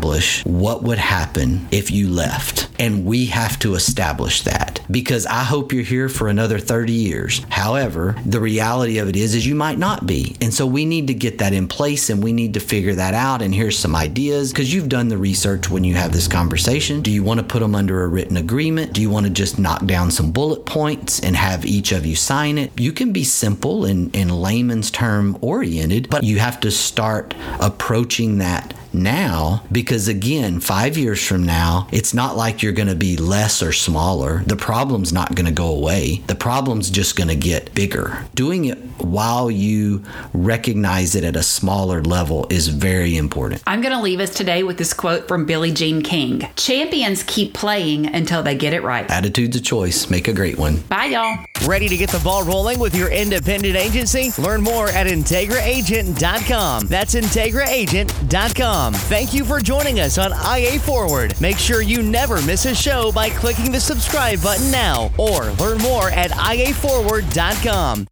what 0.45 0.83
would 0.83 0.99
happen 0.99 1.69
if 1.71 1.91
you 1.91 2.09
left. 2.09 2.69
And 2.79 3.05
we 3.05 3.27
have 3.27 3.59
to 3.61 3.75
establish 3.75 4.43
that 4.43 4.81
because 4.91 5.27
I 5.27 5.45
hope 5.45 5.73
you're 5.73 5.83
here 5.83 6.09
for 6.09 6.29
another 6.29 6.59
30 6.59 6.93
years. 6.93 7.43
However, 7.49 8.17
the 8.27 8.41
reality 8.41 8.99
of 8.99 9.09
it 9.09 9.17
is 9.17 9.35
is 9.35 9.47
you 9.47 9.55
might 9.55 9.79
not 9.79 10.07
be. 10.07 10.37
And 10.41 10.53
so 10.53 10.67
we 10.67 10.85
need 10.85 11.07
to 11.07 11.15
get 11.15 11.39
that 11.39 11.53
in 11.53 11.69
place 11.69 12.11
and 12.11 12.23
we 12.23 12.33
need 12.33 12.55
to 12.55 12.61
figure 12.61 12.95
that 12.95 13.15
out 13.15 13.43
and 13.43 13.55
here's 13.55 13.79
some 13.79 13.95
ideas 13.95 14.53
because 14.53 14.73
you've 14.73 14.89
done 14.89 15.09
the 15.09 15.19
research 15.19 15.71
when 15.71 15.85
you 15.85 15.95
have 15.95 16.13
this 16.13 16.29
conversation. 16.29 17.01
Do 17.01 17.11
you 17.11 17.23
want 17.23 17.41
to 17.41 17.47
put 17.47 17.61
them 17.61 17.75
under 17.75 18.03
a 18.03 18.09
written 18.09 18.37
agreement? 18.37 18.93
Do 18.93 19.01
you 19.01 19.11
want 19.11 19.27
to 19.27 19.33
just 19.33 19.59
knock 19.59 19.87
down 19.87 20.11
some 20.11 20.33
bullet 20.33 20.67
points 20.67 21.21
and 21.21 21.37
have 21.37 21.65
each 21.65 21.93
of 21.93 22.05
you 22.05 22.17
sign 22.17 22.59
it? 22.59 22.79
You 22.79 22.93
can 22.93 23.13
be 23.13 23.25
simple 23.25 23.85
and 23.85 24.15
in 24.15 24.29
layman's 24.29 24.91
term 24.91 25.39
oriented, 25.41 26.09
but 26.11 26.25
you 26.25 26.39
have 26.39 26.61
to 26.61 26.71
start 26.71 27.35
approaching 27.61 28.39
that 28.39 28.75
now 28.95 29.63
because 29.71 30.09
again 30.09 30.61
5 30.61 30.97
years 30.97 31.27
from 31.27 31.43
now 31.43 31.89
it's 31.93 32.15
not 32.15 32.37
like 32.37 32.63
you're 32.63 32.73
going 32.73 32.89
to 32.89 32.95
be 32.95 33.17
less 33.17 33.63
or 33.63 33.73
smaller. 33.73 34.43
The 34.47 34.57
problem's 34.57 35.13
not 35.13 35.35
going 35.35 35.47
to 35.47 35.53
go 35.53 35.69
away. 35.69 36.23
The 36.27 36.35
problem's 36.35 36.91
just 36.91 37.17
going 37.17 37.29
to 37.29 37.37
get 37.37 37.75
bigger. 37.75 38.25
Doing 38.35 38.67
it 38.67 38.79
while 38.99 39.51
you 39.51 40.05
recognize 40.33 41.15
it 41.15 41.25
at 41.25 41.37
a 41.37 41.43
smaller 41.43 42.03
level 42.03 42.47
is 42.51 42.69
very 42.69 43.17
important. 43.17 43.63
I'm 43.67 43.81
going 43.81 43.95
to 43.95 44.01
leave 44.01 44.21
us 44.21 44.31
today 44.31 44.63
with 44.63 44.79
this 44.79 44.93
quote 44.93 45.29
from 45.29 45.47
Billie 45.47 45.73
Jean 45.73 46.03
King. 46.03 46.49
Champions 46.57 47.23
keep 47.25 47.55
playing 47.55 48.07
until 48.15 48.43
they 48.43 48.55
get 48.55 48.73
it 48.73 48.83
right. 48.83 49.11
Attitude's 49.11 49.57
a 49.57 49.61
choice. 49.61 50.09
Make 50.11 50.29
a 50.29 50.33
great 50.33 50.59
one. 50.59 50.79
Bye 50.83 51.07
y'all. 51.07 51.45
Ready 51.67 51.89
to 51.89 51.97
get 51.97 52.11
the 52.11 52.21
ball 52.21 52.45
rolling 52.45 52.79
with 52.79 52.95
your 52.95 53.11
independent 53.11 53.77
agency? 53.77 54.31
Learn 54.41 54.63
more 54.63 54.89
at 54.89 55.07
integraagent.com 55.07 56.87
that's 56.87 57.15
integraagent.com 57.15 58.84
Thank 58.92 59.33
you 59.33 59.44
for 59.44 59.61
joining 59.61 60.01
us 60.01 60.18
on 60.18 60.33
IA 60.33 60.79
Forward. 60.79 61.40
Make 61.40 61.59
sure 61.59 61.81
you 61.83 62.03
never 62.03 62.42
miss 62.42 62.66
a 62.66 62.75
show 62.75 63.11
by 63.12 63.31
clicking 63.31 63.73
the 63.73 63.81
subscribe 63.81 64.42
button 64.42 64.70
now 64.70 65.11
or 65.16 65.47
learn 65.53 65.79
more 65.79 66.11
at 66.11 66.31
iaforward.com. 66.31 68.07